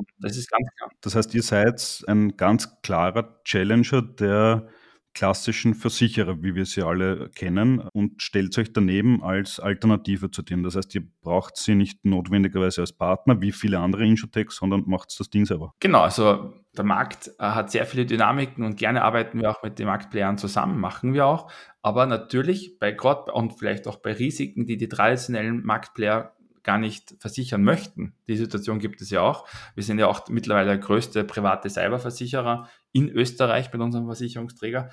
Und 0.00 0.08
das 0.18 0.36
ist 0.36 0.50
ganz 0.50 0.66
klar. 0.76 0.90
Das 1.02 1.14
heißt, 1.14 1.34
ihr 1.34 1.42
seid 1.42 2.04
ein 2.06 2.36
ganz 2.36 2.80
klarer 2.82 3.40
Challenger 3.44 4.00
der 4.02 4.66
klassischen 5.12 5.74
Versicherer, 5.74 6.42
wie 6.42 6.54
wir 6.54 6.64
sie 6.64 6.82
alle 6.82 7.28
kennen, 7.30 7.80
und 7.92 8.22
stellt 8.22 8.56
euch 8.58 8.72
daneben 8.72 9.22
als 9.22 9.60
Alternative 9.60 10.30
zu 10.30 10.42
denen. 10.42 10.62
Das 10.62 10.76
heißt, 10.76 10.94
ihr 10.94 11.02
braucht 11.20 11.56
sie 11.56 11.74
nicht 11.74 12.04
notwendigerweise 12.04 12.80
als 12.80 12.92
Partner 12.92 13.40
wie 13.40 13.52
viele 13.52 13.80
andere 13.80 14.06
Insurtechs, 14.06 14.56
sondern 14.56 14.84
macht 14.86 15.14
das 15.18 15.28
Ding 15.28 15.44
selber. 15.44 15.74
Genau, 15.80 16.00
also 16.00 16.54
der 16.76 16.84
Markt 16.84 17.28
äh, 17.38 17.44
hat 17.44 17.70
sehr 17.70 17.86
viele 17.86 18.06
Dynamiken 18.06 18.64
und 18.64 18.76
gerne 18.76 19.02
arbeiten 19.02 19.40
wir 19.40 19.50
auch 19.50 19.62
mit 19.62 19.78
den 19.78 19.86
Marktplayern 19.86 20.38
zusammen, 20.38 20.78
machen 20.80 21.12
wir 21.12 21.26
auch. 21.26 21.50
Aber 21.82 22.06
natürlich 22.06 22.78
bei 22.78 22.92
Gott 22.92 23.30
und 23.30 23.58
vielleicht 23.58 23.88
auch 23.88 23.96
bei 23.96 24.12
Risiken, 24.12 24.64
die 24.64 24.76
die 24.76 24.88
traditionellen 24.88 25.64
Marktplayer 25.64 26.36
gar 26.70 26.78
nicht 26.78 27.16
versichern 27.18 27.64
möchten. 27.64 28.14
Die 28.28 28.36
Situation 28.36 28.78
gibt 28.78 29.00
es 29.00 29.10
ja 29.10 29.22
auch. 29.22 29.44
Wir 29.74 29.82
sind 29.82 29.98
ja 29.98 30.06
auch 30.06 30.28
mittlerweile 30.28 30.68
der 30.68 30.78
größte 30.78 31.24
private 31.24 31.68
Cyberversicherer 31.68 32.68
in 32.92 33.08
Österreich 33.08 33.72
mit 33.72 33.82
unserem 33.82 34.06
Versicherungsträger. 34.06 34.90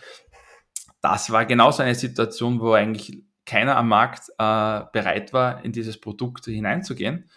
Das 1.01 1.29
war 1.29 1.45
genauso 1.45 1.83
eine 1.83 1.93
Situation, 1.93 2.59
wo 2.59 2.71
eigentlich 2.71 3.21
keiner 3.45 3.77
am 3.77 3.89
Markt 3.89 4.29
äh, 4.39 4.81
bereit 4.91 5.33
war, 5.33 5.63
in 5.63 5.71
dieses 5.71 6.01
Produkt 6.01 6.45
hineinzugehen. 6.45 7.29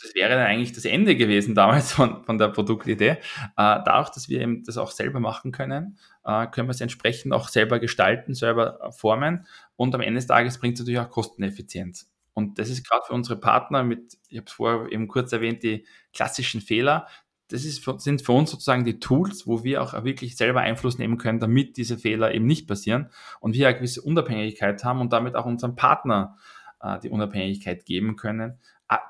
Das 0.00 0.14
wäre 0.14 0.30
dann 0.30 0.46
eigentlich 0.46 0.72
das 0.72 0.84
Ende 0.84 1.16
gewesen 1.16 1.56
damals 1.56 1.90
von, 1.90 2.22
von 2.22 2.38
der 2.38 2.48
Produktidee. 2.50 3.08
Äh, 3.08 3.18
dadurch, 3.56 4.10
dass 4.10 4.28
wir 4.28 4.42
eben 4.42 4.62
das 4.62 4.78
auch 4.78 4.92
selber 4.92 5.18
machen 5.18 5.50
können, 5.50 5.98
äh, 6.24 6.46
können 6.46 6.68
wir 6.68 6.72
es 6.72 6.80
entsprechend 6.80 7.32
auch 7.32 7.48
selber 7.48 7.80
gestalten, 7.80 8.32
selber 8.32 8.92
formen 8.92 9.44
und 9.74 9.92
am 9.92 10.02
Ende 10.02 10.18
des 10.18 10.28
Tages 10.28 10.60
bringt 10.60 10.74
es 10.74 10.82
natürlich 10.82 11.00
auch 11.00 11.10
Kosteneffizienz. 11.10 12.12
Und 12.36 12.58
das 12.58 12.68
ist 12.68 12.86
gerade 12.86 13.02
für 13.06 13.14
unsere 13.14 13.40
Partner 13.40 13.82
mit, 13.82 14.18
ich 14.28 14.36
habe 14.36 14.46
es 14.46 14.52
vorher 14.52 14.92
eben 14.92 15.08
kurz 15.08 15.32
erwähnt, 15.32 15.62
die 15.62 15.86
klassischen 16.12 16.60
Fehler. 16.60 17.06
Das 17.48 17.64
ist 17.64 17.82
sind 18.02 18.20
für 18.20 18.32
uns 18.32 18.50
sozusagen 18.50 18.84
die 18.84 19.00
Tools, 19.00 19.46
wo 19.46 19.64
wir 19.64 19.82
auch 19.82 20.04
wirklich 20.04 20.36
selber 20.36 20.60
Einfluss 20.60 20.98
nehmen 20.98 21.16
können, 21.16 21.40
damit 21.40 21.78
diese 21.78 21.96
Fehler 21.96 22.34
eben 22.34 22.44
nicht 22.44 22.68
passieren 22.68 23.08
und 23.40 23.54
wir 23.54 23.68
eine 23.68 23.78
gewisse 23.78 24.02
Unabhängigkeit 24.02 24.84
haben 24.84 25.00
und 25.00 25.14
damit 25.14 25.34
auch 25.34 25.46
unserem 25.46 25.76
Partner 25.76 26.36
äh, 26.82 26.98
die 27.00 27.08
Unabhängigkeit 27.08 27.86
geben 27.86 28.16
können, 28.16 28.58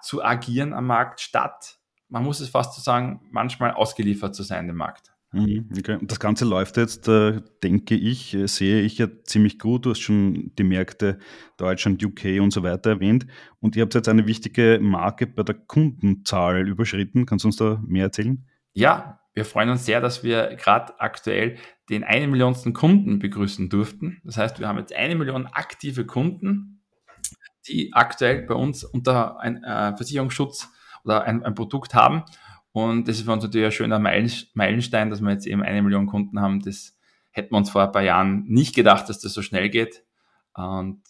zu 0.03 0.25
agieren 0.25 0.73
am 0.73 0.87
Markt, 0.87 1.21
statt, 1.21 1.81
man 2.09 2.23
muss 2.23 2.39
es 2.39 2.49
fast 2.49 2.75
so 2.75 2.81
sagen, 2.81 3.27
manchmal 3.33 3.73
ausgeliefert 3.73 4.37
zu 4.37 4.45
sein 4.45 4.69
dem 4.69 4.77
Markt. 4.77 5.16
Mhm, 5.37 5.69
okay. 5.79 5.99
Das 6.03 6.21
Ganze 6.21 6.45
läuft 6.45 6.77
jetzt, 6.77 7.09
äh, 7.09 7.41
denke 7.63 7.95
ich, 7.95 8.35
äh, 8.35 8.47
sehe 8.47 8.81
ich 8.81 8.99
ja 8.99 9.09
ziemlich 9.25 9.59
gut. 9.59 9.87
Du 9.87 9.91
hast 9.91 10.01
schon 10.01 10.53
die 10.59 10.65
Märkte 10.65 11.19
Deutschland, 11.57 12.05
UK 12.05 12.41
und 12.41 12.53
so 12.53 12.63
weiter 12.63 12.91
erwähnt. 12.91 13.27
Und 13.61 13.77
ihr 13.77 13.83
habt 13.83 13.95
jetzt 13.95 14.09
eine 14.09 14.27
wichtige 14.27 14.79
Marke 14.81 15.27
bei 15.27 15.43
der 15.43 15.55
Kundenzahl 15.55 16.69
überschritten. 16.69 17.27
Kannst 17.27 17.45
du 17.45 17.49
uns 17.49 17.57
da 17.57 17.83
mehr 17.87 18.05
erzählen? 18.05 18.47
Ja, 18.73 19.21
wir 19.35 19.45
freuen 19.45 19.71
uns 19.71 19.85
sehr, 19.85 20.01
dass 20.01 20.25
wir 20.25 20.57
gerade 20.57 20.99
aktuell 21.01 21.57
den 21.91 22.03
eine 22.05 22.27
Millionsten 22.27 22.73
Kunden 22.73 23.19
begrüßen 23.19 23.69
durften. 23.69 24.21
Das 24.25 24.37
heißt, 24.37 24.59
wir 24.59 24.69
haben 24.69 24.79
jetzt 24.79 24.95
eine 24.95 25.15
Million 25.15 25.47
aktive 25.47 26.05
Kunden 26.07 26.77
die 27.69 27.93
aktuell 27.93 28.43
bei 28.43 28.55
uns 28.55 28.85
unter 28.85 29.41
ein 29.41 29.63
äh, 29.63 29.97
Versicherungsschutz 29.97 30.69
oder 31.05 31.25
ein, 31.25 31.45
ein, 31.45 31.55
Produkt 31.55 31.95
haben. 31.95 32.25
Und 32.77 33.09
das 33.09 33.17
ist 33.17 33.25
für 33.25 33.33
uns 33.33 33.43
natürlich 33.43 33.65
ein 33.65 33.73
schöner 33.73 33.99
Meilenstein, 33.99 35.09
dass 35.09 35.23
wir 35.23 35.31
jetzt 35.31 35.47
eben 35.47 35.63
eine 35.63 35.81
Million 35.81 36.05
Kunden 36.05 36.43
haben. 36.43 36.61
Das 36.61 36.95
hätten 37.31 37.55
wir 37.55 37.57
uns 37.57 37.71
vor 37.71 37.83
ein 37.83 37.91
paar 37.91 38.03
Jahren 38.03 38.45
nicht 38.49 38.75
gedacht, 38.75 39.09
dass 39.09 39.19
das 39.19 39.33
so 39.33 39.41
schnell 39.41 39.71
geht. 39.71 40.05
Und 40.53 41.01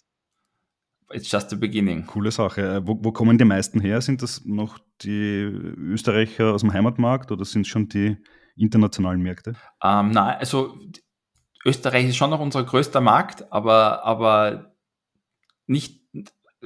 it's 1.11 1.29
just 1.29 1.49
the 1.49 1.57
beginning. 1.57 2.05
Coole 2.05 2.31
Sache. 2.31 2.87
Wo, 2.87 2.97
wo 3.03 3.11
kommen 3.11 3.37
die 3.37 3.43
meisten 3.43 3.81
her? 3.81 3.99
Sind 3.99 4.21
das 4.21 4.45
noch 4.45 4.79
die 5.01 5.41
Österreicher 5.41 6.53
aus 6.53 6.61
dem 6.61 6.71
Heimatmarkt 6.71 7.33
oder 7.33 7.43
sind 7.43 7.63
es 7.63 7.67
schon 7.67 7.89
die 7.89 8.15
internationalen 8.55 9.21
Märkte? 9.21 9.55
Ähm, 9.83 10.11
nein, 10.11 10.37
also 10.39 10.79
Österreich 11.65 12.07
ist 12.07 12.15
schon 12.15 12.29
noch 12.29 12.39
unser 12.39 12.63
größter 12.63 13.01
Markt, 13.01 13.51
aber, 13.51 14.05
aber 14.05 14.73
nicht 15.65 15.96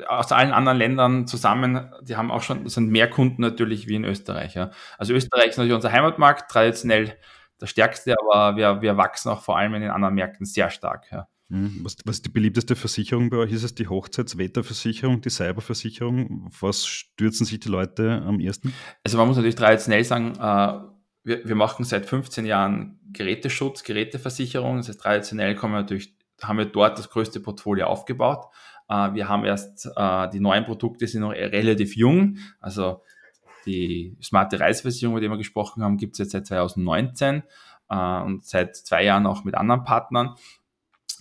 aus 0.08 0.32
allen 0.32 0.52
anderen 0.52 0.78
Ländern 0.78 1.28
zusammen, 1.28 1.92
die 2.02 2.16
haben 2.16 2.32
auch 2.32 2.42
schon, 2.42 2.68
sind 2.68 2.90
mehr 2.90 3.10
Kunden 3.10 3.42
natürlich 3.42 3.88
wie 3.88 3.96
in 3.96 4.06
Österreich. 4.06 4.56
Ja. 4.56 4.72
Also 4.98 5.14
Österreich 5.14 5.50
ist 5.50 5.58
natürlich 5.58 5.76
unser 5.76 5.92
Heimatmarkt, 5.92 6.52
traditionell 6.52 7.16
der 7.60 7.68
stärkste, 7.68 8.16
aber 8.20 8.58
wir, 8.58 8.82
wir 8.82 8.98
wachsen 8.98 9.30
auch 9.30 9.42
vor 9.42 9.58
allem 9.58 9.76
in 9.76 9.82
den 9.82 9.92
anderen 9.92 10.16
Märkten 10.16 10.46
sehr 10.46 10.70
stark. 10.70 11.12
Ja. 11.12 11.28
Mhm. 11.52 11.82
Was, 11.84 11.98
was 12.06 12.18
ist 12.18 12.26
die 12.26 12.30
beliebteste 12.30 12.76
Versicherung 12.76 13.30
bei 13.30 13.38
euch? 13.38 13.52
Ist 13.52 13.64
es 13.64 13.76
die 13.76 13.88
Hochzeitswetterversicherung, 13.88 15.22
die 15.22 15.30
Cyberversicherung? 15.30 16.50
Was 16.60 16.86
stürzen 16.86 17.46
sich 17.46 17.60
die 17.60 17.70
Leute 17.70 18.24
am 18.26 18.40
ersten? 18.40 18.74
Also 19.04 19.18
man 19.18 19.28
muss 19.28 19.36
natürlich 19.36 19.56
traditionell 19.56 20.04
sagen, 20.06 20.34
äh, 20.40 20.80
wir, 21.24 21.46
wir 21.46 21.56
machen 21.56 21.84
seit 21.84 22.06
15 22.06 22.46
Jahren 22.46 23.00
Geräteschutz, 23.12 23.84
Geräteversicherung. 23.84 24.78
Das 24.78 24.88
heißt, 24.88 25.02
traditionell 25.02 25.56
kommen 25.56 25.74
wir 25.74 25.82
natürlich, 25.82 26.16
haben 26.42 26.58
wir 26.58 26.66
dort 26.66 26.98
das 26.98 27.10
größte 27.10 27.42
Portfolio 27.42 27.88
aufgebaut. 27.88 28.46
Äh, 28.91 29.13
wir 29.13 29.30
haben 29.30 29.45
erst, 29.45 29.89
äh, 29.95 30.30
die 30.30 30.41
neuen 30.41 30.65
Produkte 30.65 31.08
sind 31.08 31.21
noch 31.21 31.32
relativ 31.32 31.95
jung. 31.95 32.38
Also 32.60 33.04
die 33.65 34.17
smarte 34.21 34.60
Reiseversicherung, 34.60 35.13
über 35.13 35.21
die 35.21 35.30
wir 35.30 35.38
gesprochen 35.38 35.84
haben, 35.84 35.97
gibt 35.97 36.13
es 36.13 36.19
jetzt 36.19 36.32
seit 36.32 36.47
2019 36.47 37.43
äh, 37.89 38.21
und 38.21 38.45
seit 38.45 38.75
zwei 38.75 39.06
Jahren 39.06 39.25
auch 39.25 39.45
mit 39.45 39.56
anderen 39.56 39.84
Partnern. 39.84 40.36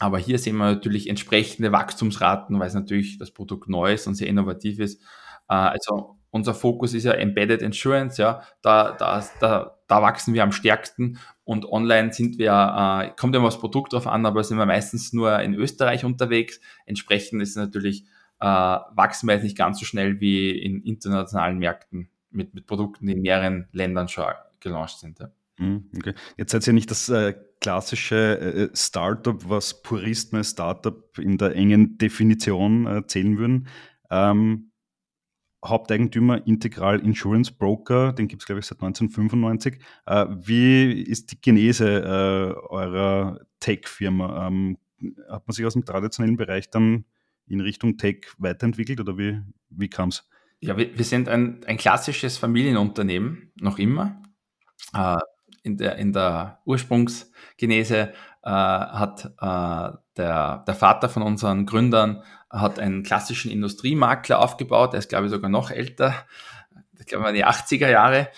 Aber 0.01 0.19
hier 0.19 0.39
sehen 0.39 0.57
wir 0.57 0.65
natürlich 0.73 1.09
entsprechende 1.09 1.73
Wachstumsraten, 1.73 2.59
weil 2.59 2.69
es 2.69 2.75
natürlich 2.75 3.19
das 3.19 3.31
Produkt 3.31 3.69
neu 3.69 3.93
ist 3.93 4.07
und 4.07 4.15
sehr 4.15 4.29
innovativ 4.29 4.79
ist. 4.79 5.03
Also 5.47 6.17
unser 6.31 6.55
Fokus 6.55 6.95
ist 6.95 7.05
ja 7.05 7.13
Embedded 7.13 7.61
Insurance, 7.61 8.23
ja, 8.23 8.41
da, 8.63 8.93
da, 8.93 9.23
da, 9.41 9.77
da 9.91 10.03
wachsen 10.03 10.35
wir 10.35 10.45
am 10.45 10.53
stärksten 10.53 11.19
und 11.43 11.67
online 11.67 12.13
sind 12.13 12.39
wir, 12.39 12.53
äh, 12.53 13.11
kommt 13.19 13.35
immer 13.35 13.47
das 13.47 13.59
Produkt 13.59 13.93
drauf 13.93 14.07
an, 14.07 14.25
aber 14.25 14.45
sind 14.45 14.57
wir 14.57 14.67
meistens 14.67 15.13
nur 15.13 15.41
in 15.41 15.55
Österreich 15.55 16.05
unterwegs. 16.05 16.61
Entsprechend 16.87 17.43
ist 17.43 17.57
natürlich, 17.57 18.05
äh, 18.39 18.47
wachsen 18.47 19.27
wir 19.27 19.35
jetzt 19.35 19.43
nicht 19.43 19.59
ganz 19.59 19.81
so 19.81 19.85
schnell 19.85 20.21
wie 20.21 20.51
in 20.51 20.83
internationalen 20.83 21.59
Märkten 21.59 22.09
mit, 22.31 22.55
mit 22.55 22.69
Produkten, 22.69 23.07
die 23.07 23.15
in 23.15 23.23
mehreren 23.23 23.69
Ländern 23.73 24.07
schon 24.07 24.27
gelauncht 24.61 25.01
sind. 25.01 25.19
Ja. 25.19 25.31
Mhm, 25.59 25.91
okay. 25.97 26.15
Jetzt 26.37 26.53
seid 26.53 26.65
ihr 26.69 26.73
nicht 26.73 26.91
das 26.91 27.09
äh, 27.09 27.35
klassische 27.61 28.39
äh, 28.39 28.77
Startup, 28.77 29.37
was 29.49 29.83
Puristen 29.83 30.37
als 30.37 30.51
Startup 30.51 31.19
in 31.19 31.37
der 31.37 31.57
engen 31.57 31.99
Definition 31.99 32.87
äh, 32.87 33.07
zählen 33.09 33.39
würden. 33.39 33.67
Ähm, 34.09 34.70
Haupteigentümer 35.65 36.47
Integral 36.47 37.01
Insurance 37.01 37.53
Broker, 37.53 38.13
den 38.13 38.29
gibt 38.29 38.43
es, 38.43 38.47
glaube 38.47 38.61
ich, 38.61 38.67
seit 38.67 38.83
1995. 38.83 39.79
Äh, 40.07 40.27
wie 40.31 41.03
ist 41.03 41.33
die 41.33 41.41
Genese 41.41 41.87
äh, 41.87 42.69
eurer 42.69 43.41
Tech-Firma? 43.61 44.47
Ähm, 44.47 44.79
hat 45.29 45.47
man 45.47 45.55
sich 45.55 45.65
aus 45.67 45.75
dem 45.75 45.85
traditionellen 45.85 46.37
Bereich 46.37 46.71
dann 46.71 47.05
in 47.47 47.61
Richtung 47.61 47.97
Tech 47.97 48.27
weiterentwickelt 48.39 49.01
oder 49.01 49.19
wie, 49.19 49.41
wie 49.71 49.89
kam 49.89 50.11
es? 50.11 50.29
Ja, 50.61 50.77
wir, 50.77 50.97
wir 50.97 51.05
sind 51.05 51.29
ein, 51.29 51.65
ein 51.67 51.77
klassisches 51.77 52.39
Familienunternehmen, 52.39 53.53
noch 53.57 53.79
immer. 53.79 54.23
Äh, 54.95 55.17
in, 55.63 55.77
der, 55.77 55.97
in 55.97 56.13
der 56.13 56.61
Ursprungsgenese 56.65 58.13
äh, 58.43 58.51
hat 58.51 59.33
äh, 59.41 59.97
der, 60.21 60.65
der 60.67 60.75
Vater 60.75 61.09
von 61.09 61.23
unseren 61.23 61.67
Gründern 61.67 62.23
hat 62.51 62.79
einen 62.79 63.03
klassischen 63.03 63.51
Industriemakler 63.51 64.39
aufgebaut, 64.39 64.93
der 64.93 64.99
ist 64.99 65.09
glaube 65.09 65.27
ich 65.27 65.33
sogar 65.33 65.51
noch 65.51 65.71
älter, 65.71 66.15
ich 66.99 67.07
glaube 67.07 67.33
die 67.33 67.45
80er 67.45 67.89
Jahre, 67.89 68.29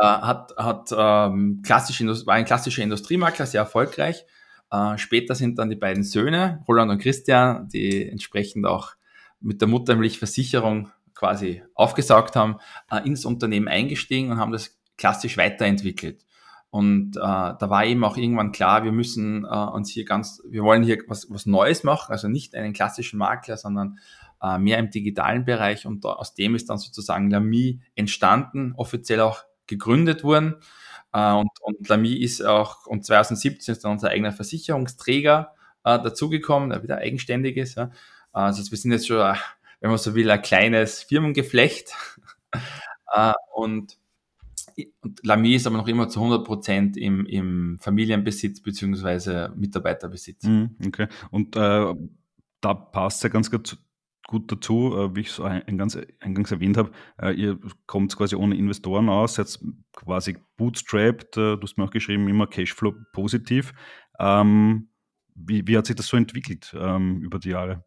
äh, 0.00 0.04
hat, 0.04 0.54
hat 0.56 0.90
ähm, 0.96 1.62
klassisch, 1.64 2.00
war 2.26 2.34
ein 2.34 2.44
klassischer 2.44 2.82
Industriemakler, 2.82 3.46
sehr 3.46 3.62
erfolgreich. 3.62 4.24
Äh, 4.70 4.98
später 4.98 5.34
sind 5.34 5.58
dann 5.58 5.70
die 5.70 5.76
beiden 5.76 6.02
Söhne, 6.02 6.62
Roland 6.68 6.90
und 6.90 6.98
Christian, 6.98 7.68
die 7.68 8.08
entsprechend 8.08 8.66
auch 8.66 8.92
mit 9.40 9.60
der 9.60 9.68
Muttermilchversicherung 9.68 10.90
quasi 11.14 11.62
aufgesaugt 11.74 12.36
haben, 12.36 12.56
äh, 12.90 13.06
ins 13.06 13.24
Unternehmen 13.24 13.68
eingestiegen 13.68 14.30
und 14.30 14.38
haben 14.38 14.52
das 14.52 14.78
klassisch 14.96 15.36
weiterentwickelt. 15.36 16.24
Und 16.74 17.16
äh, 17.16 17.20
da 17.20 17.56
war 17.60 17.84
eben 17.84 18.02
auch 18.02 18.16
irgendwann 18.16 18.50
klar, 18.50 18.82
wir 18.82 18.90
müssen 18.90 19.44
äh, 19.44 19.46
uns 19.46 19.90
hier 19.90 20.04
ganz, 20.04 20.42
wir 20.44 20.64
wollen 20.64 20.82
hier 20.82 20.98
was, 21.06 21.30
was 21.30 21.46
Neues 21.46 21.84
machen, 21.84 22.10
also 22.10 22.26
nicht 22.26 22.56
einen 22.56 22.72
klassischen 22.72 23.16
Makler, 23.16 23.56
sondern 23.56 24.00
äh, 24.42 24.58
mehr 24.58 24.78
im 24.78 24.90
digitalen 24.90 25.44
Bereich. 25.44 25.86
Und 25.86 26.04
da, 26.04 26.14
aus 26.14 26.34
dem 26.34 26.56
ist 26.56 26.68
dann 26.70 26.78
sozusagen 26.78 27.30
Lamy 27.30 27.80
entstanden, 27.94 28.74
offiziell 28.76 29.20
auch 29.20 29.44
gegründet 29.68 30.24
worden. 30.24 30.56
Äh, 31.12 31.34
und, 31.34 31.50
und 31.60 31.88
Lamy 31.88 32.14
ist 32.14 32.44
auch, 32.44 32.86
und 32.86 33.06
2017 33.06 33.72
ist 33.72 33.84
dann 33.84 33.92
unser 33.92 34.08
eigener 34.08 34.32
Versicherungsträger 34.32 35.54
äh, 35.84 36.02
dazugekommen, 36.02 36.70
der 36.70 36.82
wieder 36.82 36.98
eigenständig 36.98 37.56
ist. 37.56 37.76
Ja. 37.76 37.92
Also 38.32 38.68
wir 38.68 38.78
sind 38.78 38.90
jetzt 38.90 39.06
schon, 39.06 39.20
äh, 39.20 39.36
wenn 39.78 39.90
man 39.90 39.98
so 39.98 40.16
will, 40.16 40.28
ein 40.28 40.42
kleines 40.42 41.04
Firmengeflecht. 41.04 41.92
äh, 43.14 43.32
und 43.54 43.96
und 45.00 45.20
Lamy 45.22 45.54
ist 45.54 45.66
aber 45.66 45.76
noch 45.76 45.88
immer 45.88 46.08
zu 46.08 46.20
100 46.20 46.44
Prozent 46.44 46.96
im, 46.96 47.26
im 47.26 47.78
Familienbesitz 47.80 48.62
beziehungsweise 48.62 49.52
Mitarbeiterbesitz. 49.56 50.44
Mhm, 50.44 50.76
okay. 50.86 51.08
Und 51.30 51.56
äh, 51.56 51.94
da 52.60 52.74
passt 52.74 53.22
ja 53.22 53.28
ganz 53.28 53.50
gut, 53.50 53.78
gut 54.26 54.50
dazu, 54.50 54.96
äh, 54.96 55.14
wie 55.14 55.20
ich 55.20 55.28
es 55.28 55.40
eingangs, 55.40 55.98
eingangs 56.20 56.50
erwähnt 56.50 56.76
habe. 56.76 56.90
Äh, 57.20 57.32
ihr 57.32 57.58
kommt 57.86 58.16
quasi 58.16 58.36
ohne 58.36 58.56
Investoren 58.56 59.08
aus, 59.08 59.36
jetzt 59.36 59.64
quasi 59.92 60.36
bootstrapped. 60.56 61.36
Äh, 61.36 61.56
du 61.56 61.60
hast 61.62 61.76
mir 61.76 61.84
auch 61.84 61.90
geschrieben, 61.90 62.28
immer 62.28 62.46
Cashflow 62.46 62.94
positiv. 63.12 63.72
Ähm, 64.18 64.88
wie, 65.34 65.66
wie 65.66 65.76
hat 65.76 65.86
sich 65.86 65.96
das 65.96 66.06
so 66.06 66.16
entwickelt 66.16 66.74
ähm, 66.78 67.20
über 67.20 67.38
die 67.38 67.50
Jahre? 67.50 67.84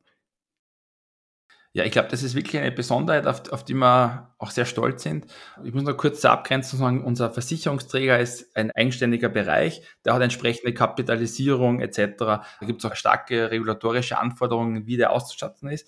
Ja, 1.77 1.83
ich 1.83 1.91
glaube, 1.91 2.07
das 2.09 2.23
ist 2.23 2.33
wirklich 2.33 2.59
eine 2.59 2.71
Besonderheit, 2.71 3.27
auf, 3.27 3.51
auf, 3.51 3.63
die 3.63 3.75
wir 3.75 4.33
auch 4.39 4.49
sehr 4.49 4.65
stolz 4.65 5.03
sind. 5.03 5.27
Ich 5.63 5.75
muss 5.75 5.83
noch 5.83 5.95
kurz 5.95 6.21
zur 6.21 6.31
Abgrenzung 6.31 6.79
sagen, 6.79 7.03
unser 7.03 7.29
Versicherungsträger 7.29 8.19
ist 8.19 8.57
ein 8.57 8.71
eigenständiger 8.71 9.29
Bereich, 9.29 9.83
der 10.03 10.15
hat 10.15 10.23
entsprechende 10.23 10.73
Kapitalisierung 10.73 11.79
etc. 11.79 12.15
Da 12.17 12.43
gibt 12.61 12.83
es 12.83 12.89
auch 12.89 12.95
starke 12.95 13.51
regulatorische 13.51 14.17
Anforderungen, 14.17 14.87
wie 14.87 14.97
der 14.97 15.11
auszustatten 15.11 15.69
ist. 15.69 15.87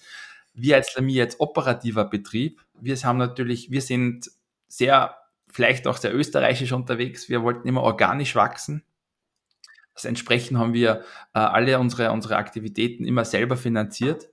Wir 0.54 0.76
als 0.76 0.94
Lamia, 0.96 1.24
als 1.24 1.40
operativer 1.40 2.06
Betrieb, 2.06 2.62
wir 2.80 2.96
haben 2.98 3.18
natürlich, 3.18 3.72
wir 3.72 3.82
sind 3.82 4.30
sehr, 4.68 5.16
vielleicht 5.52 5.88
auch 5.88 5.98
sehr 5.98 6.14
österreichisch 6.14 6.72
unterwegs. 6.72 7.30
Wir 7.30 7.42
wollten 7.42 7.68
immer 7.68 7.82
organisch 7.82 8.36
wachsen. 8.36 8.84
Das 9.96 10.06
entsprechend 10.06 10.60
haben 10.60 10.74
wir 10.74 11.04
äh, 11.34 11.40
alle 11.40 11.80
unsere, 11.80 12.12
unsere 12.12 12.36
Aktivitäten 12.36 13.06
immer 13.06 13.26
selber 13.26 13.58
finanziert. 13.58 14.30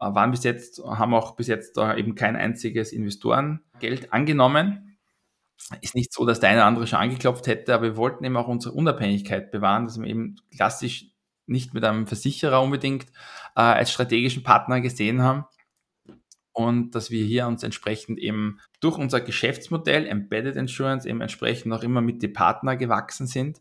Äh, 0.00 0.14
waren 0.14 0.30
bis 0.30 0.44
jetzt, 0.44 0.82
haben 0.84 1.14
auch 1.14 1.36
bis 1.36 1.46
jetzt 1.46 1.76
da 1.76 1.96
eben 1.96 2.14
kein 2.14 2.36
einziges 2.36 2.92
Investorengeld 2.92 4.12
angenommen. 4.12 4.98
Ist 5.82 5.94
nicht 5.94 6.12
so, 6.12 6.24
dass 6.24 6.40
der 6.40 6.50
eine 6.50 6.58
oder 6.60 6.66
andere 6.66 6.86
schon 6.86 6.98
angeklopft 6.98 7.46
hätte, 7.46 7.74
aber 7.74 7.84
wir 7.84 7.96
wollten 7.96 8.24
eben 8.24 8.36
auch 8.36 8.48
unsere 8.48 8.74
Unabhängigkeit 8.74 9.50
bewahren, 9.50 9.84
dass 9.84 10.00
wir 10.00 10.08
eben 10.08 10.36
klassisch 10.54 11.06
nicht 11.46 11.74
mit 11.74 11.84
einem 11.84 12.06
Versicherer 12.06 12.62
unbedingt 12.62 13.06
äh, 13.56 13.60
als 13.60 13.90
strategischen 13.92 14.42
Partner 14.42 14.80
gesehen 14.80 15.22
haben, 15.22 15.44
und 16.52 16.94
dass 16.94 17.10
wir 17.10 17.24
hier 17.24 17.46
uns 17.46 17.62
entsprechend 17.62 18.18
eben 18.18 18.60
durch 18.80 18.98
unser 18.98 19.20
Geschäftsmodell 19.20 20.06
Embedded 20.06 20.56
Insurance 20.56 21.08
eben 21.08 21.20
entsprechend 21.20 21.72
auch 21.72 21.82
immer 21.82 22.00
mit 22.00 22.22
den 22.22 22.32
Partner 22.32 22.76
gewachsen 22.76 23.26
sind. 23.26 23.60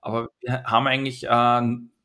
Aber 0.00 0.28
wir 0.40 0.64
haben 0.64 0.86
eigentlich 0.86 1.24
äh, 1.24 1.62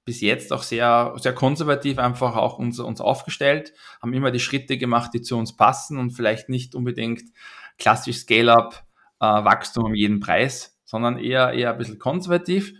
bis 0.09 0.21
jetzt 0.21 0.51
auch 0.51 0.63
sehr, 0.63 1.13
sehr 1.17 1.33
konservativ 1.33 1.99
einfach 1.99 2.35
auch 2.35 2.57
uns, 2.57 2.79
uns 2.79 2.99
aufgestellt, 2.99 3.73
haben 4.01 4.11
immer 4.11 4.31
die 4.31 4.39
Schritte 4.39 4.79
gemacht, 4.79 5.11
die 5.13 5.21
zu 5.21 5.37
uns 5.37 5.55
passen 5.55 5.99
und 5.99 6.09
vielleicht 6.09 6.49
nicht 6.49 6.73
unbedingt 6.73 7.21
klassisch 7.77 8.17
Scale-up 8.17 8.87
äh, 9.19 9.25
Wachstum 9.25 9.85
um 9.85 9.93
jeden 9.93 10.19
Preis, 10.19 10.81
sondern 10.83 11.19
eher, 11.19 11.53
eher 11.53 11.73
ein 11.73 11.77
bisschen 11.77 11.99
konservativ 11.99 12.73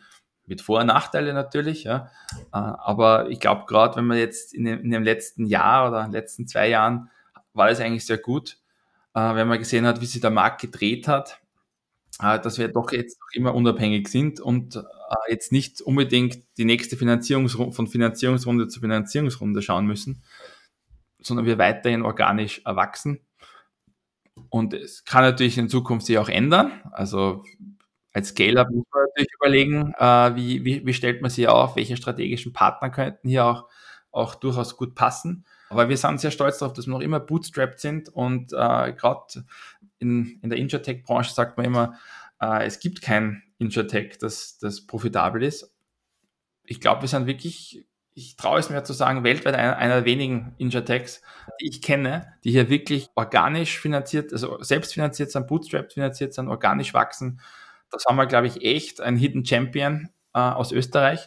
mit 0.48 0.64
Vor- 0.64 0.80
und 0.80 0.88
Nachteile 0.88 1.36
natürlich, 1.36 1.84
ja. 1.84 2.10
Äh, 2.52 2.58
aber 2.58 3.30
ich 3.30 3.40
glaube, 3.40 3.66
gerade 3.68 3.98
wenn 3.98 4.08
man 4.08 4.18
jetzt 4.18 4.52
in 4.52 4.66
dem, 4.66 4.82
in 4.82 4.90
dem 4.90 5.04
letzten 5.04 5.46
Jahr 5.46 5.88
oder 5.88 6.00
in 6.00 6.08
den 6.08 6.14
letzten 6.14 6.48
zwei 6.48 6.68
Jahren 6.68 7.12
war 7.54 7.70
es 7.70 7.80
eigentlich 7.80 8.08
sehr 8.08 8.18
gut, 8.18 8.58
äh, 9.14 9.36
wenn 9.36 9.48
man 9.48 9.60
gesehen 9.60 9.86
hat, 9.86 10.02
wie 10.02 10.08
sich 10.08 10.20
der 10.20 10.32
Markt 10.32 10.62
gedreht 10.62 11.08
hat, 11.08 11.40
dass 12.20 12.58
wir 12.58 12.68
doch 12.68 12.92
jetzt 12.92 13.18
noch 13.20 13.30
immer 13.34 13.56
unabhängig 13.56 14.10
sind 14.10 14.40
und 14.42 14.76
äh, 14.76 14.82
jetzt 15.30 15.52
nicht 15.52 15.82
unbedingt 15.82 16.38
die 16.58 16.66
nächste 16.66 16.98
Finanzierungsrunde 16.98 17.74
von 17.74 17.88
Finanzierungsrunde 17.88 18.68
zu 18.68 18.82
Finanzierungsrunde 18.82 19.62
schauen 19.62 19.86
müssen, 19.86 20.22
sondern 21.20 21.46
wir 21.46 21.58
weiterhin 21.58 22.02
organisch 22.02 22.62
erwachsen. 22.66 23.22
Und 24.50 24.74
es 24.74 25.06
kann 25.06 25.24
natürlich 25.24 25.58
in 25.58 25.70
Zukunft 25.70 26.06
sich 26.06 26.18
auch 26.18 26.30
ändern. 26.30 26.72
Also 26.92 27.44
als 28.14 28.30
Scale-Up 28.30 28.70
muss 28.70 28.86
man 28.94 29.04
natürlich 29.04 29.34
überlegen, 29.36 29.94
äh, 29.98 30.36
wie, 30.36 30.66
wie, 30.66 30.86
wie 30.86 30.94
stellt 30.94 31.22
man 31.22 31.32
sie 31.32 31.48
auf, 31.48 31.76
welche 31.78 31.96
strategischen 31.96 32.52
Partner 32.52 32.90
könnten 32.90 33.30
hier 33.30 33.46
auch, 33.46 33.70
auch 34.12 34.36
durchaus 34.36 34.76
gut 34.76 34.96
passen. 34.96 35.46
Aber 35.70 35.88
wir 35.88 35.98
sind 35.98 36.20
sehr 36.20 36.32
stolz 36.32 36.58
darauf, 36.58 36.74
dass 36.74 36.88
wir 36.88 36.92
noch 36.92 37.02
immer 37.02 37.20
bootstrapped 37.20 37.80
sind 37.80 38.10
und 38.10 38.52
äh, 38.54 38.94
gerade 38.94 39.46
in, 40.00 40.40
in 40.42 40.50
der 40.50 40.60
Insurtech-Branche 40.60 41.34
sagt 41.34 41.58
man 41.58 41.66
immer, 41.66 42.00
äh, 42.42 42.66
es 42.66 42.80
gibt 42.80 43.02
kein 43.02 43.44
Insurtech, 43.58 44.18
das, 44.18 44.58
das 44.58 44.86
profitabel 44.88 45.44
ist. 45.44 45.74
Ich 46.64 46.80
glaube, 46.80 47.02
wir 47.02 47.10
sind 47.10 47.28
wirklich, 47.28 47.86
ich 48.14 48.36
traue 48.36 48.60
es 48.60 48.70
mir 48.70 48.84
zu 48.84 48.94
sagen, 48.94 49.24
weltweit 49.24 49.56
einer, 49.56 49.78
einer 49.78 49.96
der 49.96 50.06
wenigen 50.06 50.54
Insurtechs, 50.58 51.22
die 51.62 51.70
ich 51.70 51.82
kenne, 51.82 52.34
die 52.44 52.52
hier 52.52 52.70
wirklich 52.70 53.10
organisch 53.16 53.80
finanziert, 53.80 54.32
also 54.32 54.62
selbst 54.64 54.94
finanziert 54.94 55.32
sind, 55.32 55.48
bootstrapped 55.48 55.94
finanziert 55.94 56.34
sind, 56.34 56.48
organisch 56.48 56.94
wachsen. 56.94 57.42
Das 57.92 58.06
haben 58.06 58.18
wir, 58.18 58.28
glaube 58.28 58.48
ich, 58.48 58.64
echt 58.64 59.02
ein 59.02 59.18
Hidden 59.18 59.46
Champion 59.46 60.10
äh, 60.34 60.40
aus 60.40 60.72
Österreich. 60.72 61.26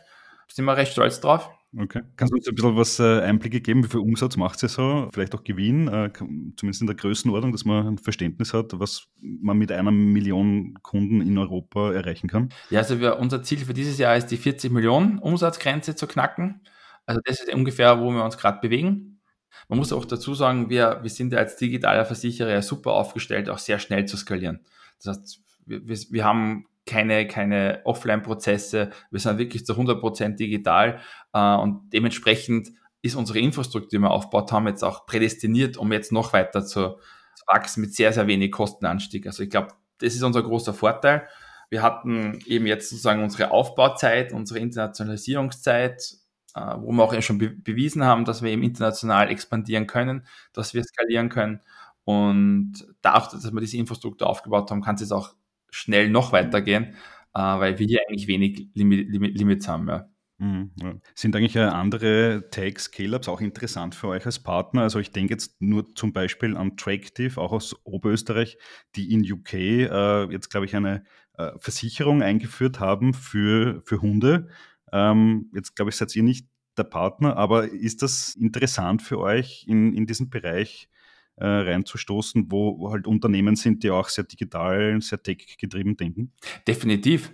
Da 0.48 0.54
sind 0.54 0.64
wir 0.64 0.76
recht 0.76 0.92
stolz 0.92 1.20
drauf. 1.20 1.50
Okay. 1.78 2.02
Kannst 2.16 2.32
du 2.32 2.36
uns 2.36 2.46
ein 2.46 2.54
bisschen 2.54 2.76
was 2.76 3.00
äh, 3.00 3.20
Einblicke 3.22 3.62
geben? 3.62 3.82
Wie 3.82 3.88
viel 3.88 4.00
Umsatz 4.00 4.36
macht 4.36 4.62
ihr 4.62 4.68
so? 4.68 5.08
Vielleicht 5.12 5.34
auch 5.34 5.42
Gewinn, 5.42 5.88
äh, 5.88 6.10
zumindest 6.12 6.82
in 6.82 6.86
der 6.86 6.96
Größenordnung, 6.96 7.52
dass 7.52 7.64
man 7.64 7.86
ein 7.86 7.98
Verständnis 7.98 8.52
hat, 8.52 8.78
was 8.78 9.08
man 9.20 9.56
mit 9.56 9.72
einer 9.72 9.90
Million 9.90 10.74
Kunden 10.82 11.22
in 11.22 11.38
Europa 11.38 11.92
erreichen 11.92 12.28
kann? 12.28 12.50
Ja, 12.68 12.80
also 12.80 13.00
wir, 13.00 13.18
unser 13.18 13.42
Ziel 13.42 13.58
für 13.58 13.72
dieses 13.72 13.96
Jahr 13.96 14.16
ist 14.16 14.26
die 14.26 14.36
40 14.36 14.70
Millionen 14.70 15.18
Umsatzgrenze 15.18 15.94
zu 15.94 16.06
knacken. 16.06 16.60
Also 17.06 17.22
das 17.24 17.40
ist 17.40 17.54
ungefähr, 17.54 18.00
wo 18.00 18.10
wir 18.10 18.22
uns 18.22 18.36
gerade 18.36 18.60
bewegen. 18.60 19.20
Man 19.68 19.78
muss 19.78 19.92
auch 19.92 20.04
dazu 20.04 20.34
sagen, 20.34 20.68
wir, 20.68 20.98
wir 21.02 21.10
sind 21.10 21.32
ja 21.32 21.38
als 21.38 21.56
digitaler 21.56 22.04
Versicherer 22.04 22.50
ja 22.50 22.62
super 22.62 22.92
aufgestellt, 22.92 23.48
auch 23.48 23.58
sehr 23.58 23.78
schnell 23.78 24.04
zu 24.04 24.18
skalieren. 24.18 24.60
Das 25.02 25.16
heißt, 25.16 25.40
wir, 25.64 25.86
wir 25.86 26.24
haben 26.24 26.66
keine, 26.86 27.26
keine 27.26 27.80
Offline-Prozesse. 27.84 28.90
Wir 29.10 29.20
sind 29.20 29.38
wirklich 29.38 29.64
zu 29.64 29.74
100% 29.74 30.36
digital 30.36 31.00
äh, 31.32 31.54
und 31.56 31.92
dementsprechend 31.92 32.70
ist 33.02 33.16
unsere 33.16 33.40
Infrastruktur, 33.40 33.90
die 33.90 33.98
wir 33.98 34.10
aufgebaut 34.10 34.52
haben, 34.52 34.66
jetzt 34.68 34.84
auch 34.84 35.06
prädestiniert, 35.06 35.76
um 35.76 35.92
jetzt 35.92 36.12
noch 36.12 36.32
weiter 36.32 36.64
zu, 36.64 36.98
zu 37.34 37.44
wachsen 37.46 37.80
mit 37.80 37.94
sehr, 37.94 38.12
sehr 38.12 38.26
wenig 38.26 38.52
Kostenanstieg. 38.52 39.26
Also 39.26 39.42
ich 39.42 39.50
glaube, 39.50 39.68
das 39.98 40.14
ist 40.14 40.22
unser 40.22 40.42
großer 40.42 40.72
Vorteil. 40.74 41.28
Wir 41.68 41.82
hatten 41.82 42.38
eben 42.46 42.66
jetzt 42.66 42.90
sozusagen 42.90 43.22
unsere 43.22 43.50
Aufbauzeit, 43.50 44.32
unsere 44.32 44.60
Internationalisierungszeit, 44.60 46.16
äh, 46.54 46.60
wo 46.78 46.92
wir 46.92 47.02
auch 47.02 47.22
schon 47.22 47.38
be 47.38 47.50
bewiesen 47.50 48.04
haben, 48.04 48.24
dass 48.24 48.42
wir 48.42 48.50
eben 48.50 48.62
international 48.62 49.30
expandieren 49.30 49.86
können, 49.86 50.26
dass 50.52 50.74
wir 50.74 50.84
skalieren 50.84 51.28
können. 51.28 51.60
Und 52.04 52.86
dadurch, 53.00 53.28
dass 53.28 53.52
wir 53.52 53.60
diese 53.60 53.76
Infrastruktur 53.76 54.28
aufgebaut 54.28 54.70
haben, 54.70 54.82
kann 54.82 54.96
es 54.96 55.02
jetzt 55.02 55.12
auch 55.12 55.34
schnell 55.72 56.08
noch 56.10 56.32
weitergehen, 56.32 56.94
äh, 57.34 57.40
weil 57.40 57.78
wir 57.78 57.86
hier 57.86 58.00
eigentlich 58.08 58.28
wenig 58.28 58.68
Limit, 58.74 59.08
Limit, 59.08 59.38
Limits 59.38 59.66
haben. 59.66 59.88
Ja. 59.88 60.08
Mhm, 60.38 60.72
Sind 61.14 61.36
eigentlich 61.36 61.56
andere 61.56 62.48
Tag-Scale-Ups 62.50 63.28
auch 63.28 63.40
interessant 63.40 63.94
für 63.94 64.08
euch 64.08 64.26
als 64.26 64.42
Partner? 64.42 64.82
Also 64.82 64.98
ich 64.98 65.12
denke 65.12 65.34
jetzt 65.34 65.60
nur 65.62 65.94
zum 65.94 66.12
Beispiel 66.12 66.56
an 66.56 66.76
Tractive, 66.76 67.40
auch 67.40 67.52
aus 67.52 67.76
Oberösterreich, 67.84 68.58
die 68.96 69.12
in 69.12 69.20
UK 69.20 69.54
äh, 69.54 70.24
jetzt, 70.32 70.50
glaube 70.50 70.66
ich, 70.66 70.74
eine 70.74 71.04
äh, 71.38 71.52
Versicherung 71.58 72.22
eingeführt 72.22 72.80
haben 72.80 73.14
für, 73.14 73.82
für 73.84 74.02
Hunde. 74.02 74.48
Ähm, 74.92 75.50
jetzt, 75.54 75.76
glaube 75.76 75.90
ich, 75.90 75.96
seid 75.96 76.14
ihr 76.16 76.24
nicht 76.24 76.48
der 76.76 76.84
Partner, 76.84 77.36
aber 77.36 77.68
ist 77.70 78.02
das 78.02 78.34
interessant 78.34 79.00
für 79.00 79.20
euch 79.20 79.64
in, 79.68 79.94
in 79.94 80.06
diesem 80.06 80.28
Bereich 80.28 80.88
äh, 81.36 81.46
reinzustoßen, 81.46 82.46
wo, 82.50 82.90
halt 82.92 83.06
Unternehmen 83.06 83.56
sind, 83.56 83.82
die 83.82 83.90
auch 83.90 84.08
sehr 84.08 84.24
digital, 84.24 85.00
sehr 85.00 85.22
tech-getrieben 85.22 85.96
denken? 85.96 86.32
Definitiv. 86.66 87.32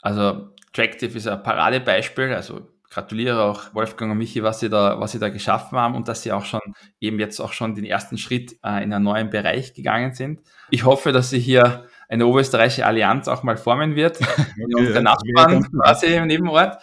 Also 0.00 0.50
Tractive 0.72 1.16
ist 1.16 1.28
ein 1.28 1.42
Paradebeispiel. 1.42 2.34
Also 2.34 2.68
gratuliere 2.90 3.42
auch 3.42 3.74
Wolfgang 3.74 4.12
und 4.12 4.18
Michi, 4.18 4.42
was 4.42 4.60
sie 4.60 4.68
da, 4.68 5.00
was 5.00 5.12
sie 5.12 5.18
da 5.18 5.30
geschaffen 5.30 5.78
haben 5.78 5.94
und 5.94 6.08
dass 6.08 6.22
sie 6.22 6.32
auch 6.32 6.44
schon 6.44 6.60
eben 7.00 7.18
jetzt 7.18 7.40
auch 7.40 7.52
schon 7.52 7.74
den 7.74 7.84
ersten 7.84 8.18
Schritt 8.18 8.52
äh, 8.62 8.82
in 8.82 8.92
einen 8.92 9.04
neuen 9.04 9.30
Bereich 9.30 9.72
gegangen 9.72 10.12
sind. 10.12 10.42
Ich 10.70 10.84
hoffe, 10.84 11.12
dass 11.12 11.30
sie 11.30 11.38
hier 11.38 11.86
eine 12.08 12.26
oberösterreichische 12.26 12.84
Allianz 12.84 13.28
auch 13.28 13.42
mal 13.42 13.56
formen 13.56 13.96
wird. 13.96 14.18
Okay, 14.62 14.74
unsere 14.76 15.02
Nachbarn 15.02 15.64
quasi 15.72 16.14
im 16.14 16.26
Nebenort. 16.26 16.76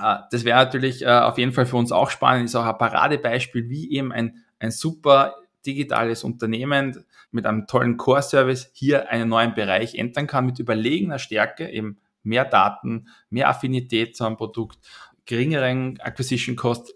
Äh, 0.00 0.16
das 0.30 0.44
wäre 0.44 0.58
natürlich 0.58 1.02
äh, 1.02 1.08
auf 1.08 1.38
jeden 1.38 1.52
Fall 1.52 1.64
für 1.64 1.76
uns 1.76 1.92
auch 1.92 2.10
spannend. 2.10 2.44
Ist 2.44 2.54
auch 2.54 2.66
ein 2.66 2.76
Paradebeispiel, 2.76 3.68
wie 3.70 3.90
eben 3.92 4.12
ein 4.12 4.44
ein 4.58 4.70
super 4.70 5.36
digitales 5.66 6.24
Unternehmen 6.24 7.04
mit 7.30 7.46
einem 7.46 7.66
tollen 7.66 7.96
Core-Service 7.96 8.70
hier 8.72 9.10
einen 9.10 9.28
neuen 9.28 9.54
Bereich 9.54 9.94
entern 9.94 10.26
kann 10.26 10.46
mit 10.46 10.58
überlegener 10.58 11.18
Stärke, 11.18 11.68
eben 11.68 11.98
mehr 12.22 12.44
Daten, 12.44 13.08
mehr 13.30 13.48
Affinität 13.48 14.16
zu 14.16 14.24
einem 14.24 14.36
Produkt, 14.36 14.78
geringeren 15.26 15.98
Acquisition 16.00 16.56
Cost. 16.56 16.94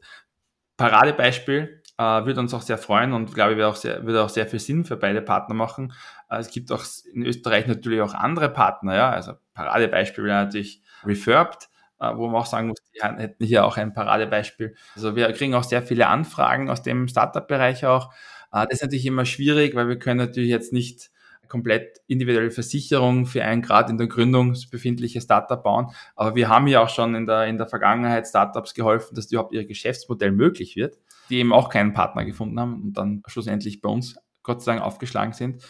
Paradebeispiel, 0.76 1.82
äh, 1.98 2.02
würde 2.02 2.40
uns 2.40 2.54
auch 2.54 2.62
sehr 2.62 2.78
freuen 2.78 3.12
und 3.12 3.34
glaube 3.34 3.52
ich, 3.52 3.56
würde 3.58 3.68
auch 3.68 3.76
sehr, 3.76 4.24
auch 4.24 4.28
sehr 4.28 4.46
viel 4.46 4.58
Sinn 4.58 4.84
für 4.84 4.96
beide 4.96 5.22
Partner 5.22 5.54
machen. 5.54 5.92
Äh, 6.30 6.38
es 6.38 6.50
gibt 6.50 6.72
auch 6.72 6.84
in 7.12 7.24
Österreich 7.24 7.66
natürlich 7.66 8.00
auch 8.00 8.14
andere 8.14 8.48
Partner, 8.48 8.96
ja, 8.96 9.10
also 9.10 9.34
Paradebeispiel 9.54 10.24
wäre 10.24 10.44
natürlich 10.44 10.82
Refurbed, 11.04 11.68
wo 12.16 12.26
man 12.26 12.40
auch 12.40 12.46
sagen 12.46 12.68
muss, 12.68 12.78
die 12.94 13.02
hätten 13.02 13.44
hier 13.44 13.64
auch 13.64 13.76
ein 13.76 13.94
Paradebeispiel. 13.94 14.74
Also 14.94 15.16
wir 15.16 15.32
kriegen 15.32 15.54
auch 15.54 15.64
sehr 15.64 15.82
viele 15.82 16.08
Anfragen 16.08 16.70
aus 16.70 16.82
dem 16.82 17.08
Startup-Bereich 17.08 17.86
auch. 17.86 18.12
Äh, 18.52 18.66
das 18.66 18.74
ist 18.74 18.82
natürlich 18.82 19.06
immer 19.06 19.24
schwierig, 19.24 19.74
weil 19.74 19.88
wir 19.88 19.98
können 19.98 20.18
natürlich 20.18 20.50
jetzt 20.50 20.72
nicht 20.72 21.10
komplett 21.48 22.00
individuelle 22.06 22.50
Versicherung 22.50 23.26
für 23.26 23.44
ein 23.44 23.60
Grad 23.60 23.90
in 23.90 23.98
der 23.98 24.06
Gründung 24.06 24.56
befindliche 24.70 25.20
Startup 25.20 25.62
bauen. 25.62 25.88
Aber 26.16 26.34
wir 26.34 26.48
haben 26.48 26.66
ja 26.66 26.82
auch 26.82 26.88
schon 26.88 27.14
in 27.14 27.26
der, 27.26 27.46
in 27.46 27.58
der 27.58 27.66
Vergangenheit 27.66 28.26
Startups 28.26 28.72
geholfen, 28.72 29.14
dass 29.14 29.30
überhaupt 29.30 29.52
ihr 29.52 29.66
Geschäftsmodell 29.66 30.32
möglich 30.32 30.76
wird, 30.76 30.98
die 31.28 31.36
eben 31.36 31.52
auch 31.52 31.68
keinen 31.68 31.92
Partner 31.92 32.24
gefunden 32.24 32.58
haben 32.58 32.82
und 32.82 32.94
dann 32.94 33.22
schlussendlich 33.26 33.82
bei 33.82 33.90
uns 33.90 34.16
Gott 34.42 34.62
sei 34.62 34.72
Dank 34.72 34.82
aufgeschlagen 34.84 35.34
sind. 35.34 35.62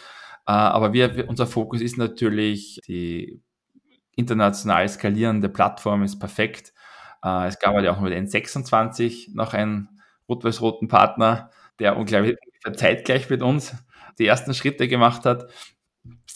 Äh, 0.47 0.51
aber 0.53 0.93
wir, 0.93 1.27
unser 1.27 1.47
Fokus 1.47 1.81
ist 1.81 1.97
natürlich 1.97 2.79
die 2.87 3.41
international 4.15 4.87
skalierende 4.89 5.49
Plattform 5.49 6.03
ist 6.03 6.19
perfekt. 6.19 6.73
Äh, 7.23 7.47
es 7.47 7.59
gab 7.59 7.73
halt 7.73 7.87
auch 7.87 7.99
mit 7.99 8.13
N26 8.13 9.35
noch 9.35 9.53
einen 9.53 9.89
rot-weiß-roten 10.29 10.87
Partner, 10.87 11.49
der 11.79 11.97
unglaublich 11.97 12.37
zeitgleich 12.75 13.29
mit 13.29 13.41
uns 13.41 13.75
die 14.19 14.27
ersten 14.27 14.53
Schritte 14.53 14.87
gemacht 14.87 15.25
hat. 15.25 15.49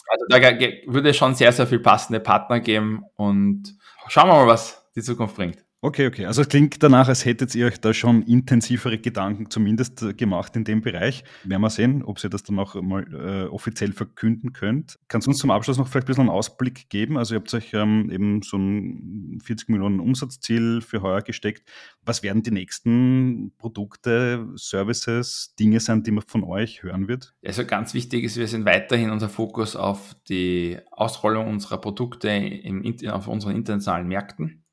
Also 0.08 0.24
da 0.28 0.38
würde 0.40 1.10
es 1.10 1.16
schon 1.16 1.34
sehr, 1.34 1.52
sehr 1.52 1.66
viel 1.66 1.80
passende 1.80 2.20
Partner 2.20 2.60
geben 2.60 3.04
und 3.14 3.76
schauen 4.08 4.28
wir 4.28 4.34
mal, 4.34 4.46
was 4.46 4.90
die 4.94 5.02
Zukunft 5.02 5.36
bringt. 5.36 5.67
Okay, 5.80 6.08
okay. 6.08 6.26
Also 6.26 6.42
es 6.42 6.48
klingt 6.48 6.82
danach, 6.82 7.06
als 7.06 7.24
hättet 7.24 7.54
ihr 7.54 7.66
euch 7.66 7.80
da 7.80 7.94
schon 7.94 8.22
intensivere 8.22 8.98
Gedanken 8.98 9.48
zumindest 9.48 10.02
äh, 10.02 10.12
gemacht 10.12 10.56
in 10.56 10.64
dem 10.64 10.80
Bereich. 10.80 11.22
Werden 11.44 11.62
wir 11.62 11.70
sehen, 11.70 12.02
ob 12.02 12.22
ihr 12.24 12.30
das 12.30 12.42
dann 12.42 12.58
auch 12.58 12.74
mal 12.74 13.04
äh, 13.14 13.46
offiziell 13.46 13.92
verkünden 13.92 14.52
könnt. 14.52 14.98
Kannst 15.06 15.28
du 15.28 15.30
uns 15.30 15.38
zum 15.38 15.52
Abschluss 15.52 15.78
noch 15.78 15.86
vielleicht 15.86 16.06
ein 16.06 16.08
bisschen 16.08 16.22
einen 16.22 16.36
Ausblick 16.36 16.90
geben? 16.90 17.16
Also 17.16 17.36
ihr 17.36 17.38
habt 17.38 17.54
euch 17.54 17.74
ähm, 17.74 18.10
eben 18.10 18.42
so 18.42 18.56
ein 18.56 19.38
40 19.40 19.68
Millionen 19.68 20.00
Umsatzziel 20.00 20.80
für 20.80 21.00
heuer 21.00 21.22
gesteckt. 21.22 21.62
Was 22.04 22.24
werden 22.24 22.42
die 22.42 22.50
nächsten 22.50 23.52
Produkte, 23.56 24.48
Services, 24.56 25.54
Dinge 25.60 25.78
sein, 25.78 26.02
die 26.02 26.10
man 26.10 26.24
von 26.26 26.42
euch 26.42 26.82
hören 26.82 27.06
wird? 27.06 27.34
Also 27.46 27.64
ganz 27.64 27.94
wichtig 27.94 28.24
ist, 28.24 28.36
wir 28.36 28.48
sind 28.48 28.64
weiterhin 28.64 29.10
unser 29.10 29.28
Fokus 29.28 29.76
auf 29.76 30.16
die 30.28 30.78
Ausrollung 30.90 31.46
unserer 31.46 31.78
Produkte 31.80 32.30
im, 32.30 32.96
auf 33.10 33.28
unseren 33.28 33.54
internationalen 33.54 34.08
Märkten. 34.08 34.64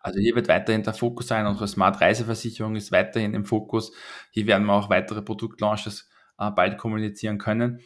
Also 0.00 0.20
hier 0.20 0.34
wird 0.34 0.48
weiterhin 0.48 0.82
der 0.82 0.94
Fokus 0.94 1.28
sein. 1.28 1.46
Unsere 1.46 1.68
Smart 1.68 2.00
Reiseversicherung 2.00 2.76
ist 2.76 2.92
weiterhin 2.92 3.34
im 3.34 3.44
Fokus. 3.44 3.92
Hier 4.30 4.46
werden 4.46 4.66
wir 4.66 4.74
auch 4.74 4.90
weitere 4.90 5.22
Produktlaunches 5.22 6.08
äh, 6.38 6.50
bald 6.50 6.78
kommunizieren 6.78 7.38
können. 7.38 7.80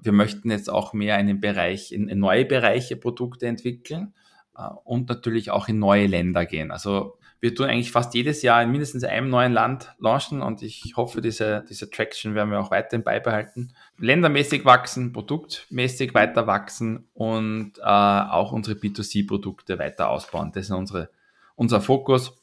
Wir 0.00 0.12
möchten 0.12 0.50
jetzt 0.50 0.70
auch 0.70 0.92
mehr 0.92 1.18
in 1.18 1.26
den 1.26 1.40
Bereich, 1.40 1.92
in, 1.92 2.08
in 2.08 2.18
neue 2.18 2.44
Bereiche 2.44 2.96
Produkte 2.96 3.46
entwickeln 3.46 4.14
äh, 4.56 4.62
und 4.84 5.08
natürlich 5.08 5.50
auch 5.50 5.68
in 5.68 5.78
neue 5.78 6.06
Länder 6.06 6.46
gehen. 6.46 6.70
Also 6.70 7.18
wir 7.40 7.54
tun 7.54 7.66
eigentlich 7.66 7.92
fast 7.92 8.14
jedes 8.14 8.42
Jahr 8.42 8.62
in 8.62 8.70
mindestens 8.70 9.04
einem 9.04 9.28
neuen 9.28 9.52
Land 9.52 9.94
launchen 9.98 10.42
und 10.42 10.62
ich 10.62 10.94
hoffe, 10.96 11.20
diese, 11.20 11.64
diese 11.68 11.90
Traction 11.90 12.34
werden 12.34 12.50
wir 12.50 12.60
auch 12.60 12.70
weiterhin 12.70 13.04
beibehalten. 13.04 13.72
Ländermäßig 13.98 14.64
wachsen, 14.64 15.12
produktmäßig 15.12 16.14
weiter 16.14 16.46
wachsen 16.46 17.08
und 17.12 17.78
äh, 17.78 17.82
auch 17.82 18.52
unsere 18.52 18.78
B2C-Produkte 18.78 19.78
weiter 19.78 20.08
ausbauen. 20.08 20.50
Das 20.54 20.68
sind 20.68 20.76
unsere 20.76 21.10
unser 21.56 21.80
Fokus 21.80 22.40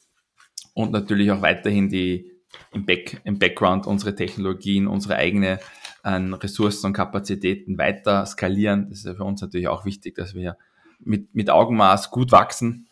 und 0.73 0.91
natürlich 0.91 1.31
auch 1.31 1.41
weiterhin 1.41 1.89
die 1.89 2.31
im, 2.71 2.85
Back, 2.85 3.21
im 3.23 3.39
Background 3.39 3.87
unsere 3.87 4.15
Technologien, 4.15 4.87
unsere 4.87 5.15
eigene 5.15 5.59
äh, 6.03 6.09
Ressourcen 6.09 6.87
und 6.87 6.93
Kapazitäten 6.93 7.77
weiter 7.77 8.25
skalieren. 8.25 8.89
Das 8.89 8.99
ist 8.99 9.05
ja 9.05 9.15
für 9.15 9.23
uns 9.23 9.41
natürlich 9.41 9.67
auch 9.67 9.85
wichtig, 9.85 10.15
dass 10.15 10.33
wir 10.35 10.57
mit, 10.99 11.33
mit 11.33 11.49
Augenmaß 11.49 12.11
gut 12.11 12.31
wachsen 12.31 12.87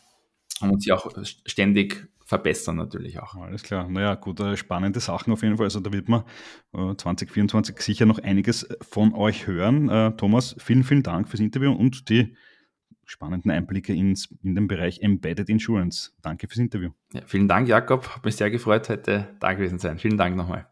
und 0.60 0.70
uns 0.70 0.84
hier 0.84 0.96
auch 0.96 1.10
ständig 1.46 2.08
verbessern 2.24 2.76
natürlich 2.76 3.20
auch. 3.20 3.34
Alles 3.34 3.62
klar. 3.62 3.88
Naja, 3.88 4.14
gut, 4.14 4.40
äh, 4.40 4.56
spannende 4.56 5.00
Sachen 5.00 5.32
auf 5.32 5.42
jeden 5.42 5.56
Fall. 5.56 5.66
Also 5.66 5.80
da 5.80 5.92
wird 5.92 6.08
man 6.08 6.24
2024 6.72 7.76
äh, 7.76 7.82
sicher 7.82 8.06
noch 8.06 8.18
einiges 8.18 8.66
von 8.80 9.14
euch 9.14 9.46
hören. 9.46 9.88
Äh, 9.88 10.12
Thomas, 10.16 10.56
vielen, 10.58 10.84
vielen 10.84 11.02
Dank 11.02 11.28
fürs 11.28 11.40
Interview 11.40 11.72
und 11.72 12.08
die 12.08 12.34
spannenden 13.12 13.50
Einblicke 13.50 13.94
ins, 13.94 14.28
in 14.42 14.54
den 14.54 14.66
Bereich 14.66 15.00
Embedded 15.00 15.48
Insurance. 15.48 16.12
Danke 16.22 16.48
fürs 16.48 16.58
Interview. 16.58 16.90
Ja, 17.12 17.20
vielen 17.26 17.46
Dank, 17.46 17.68
Jakob. 17.68 18.08
Hat 18.16 18.24
mich 18.24 18.36
sehr 18.36 18.50
gefreut, 18.50 18.88
heute 18.88 19.28
da 19.38 19.52
gewesen 19.52 19.78
sein. 19.78 19.98
Vielen 19.98 20.18
Dank 20.18 20.36
nochmal. 20.36 20.71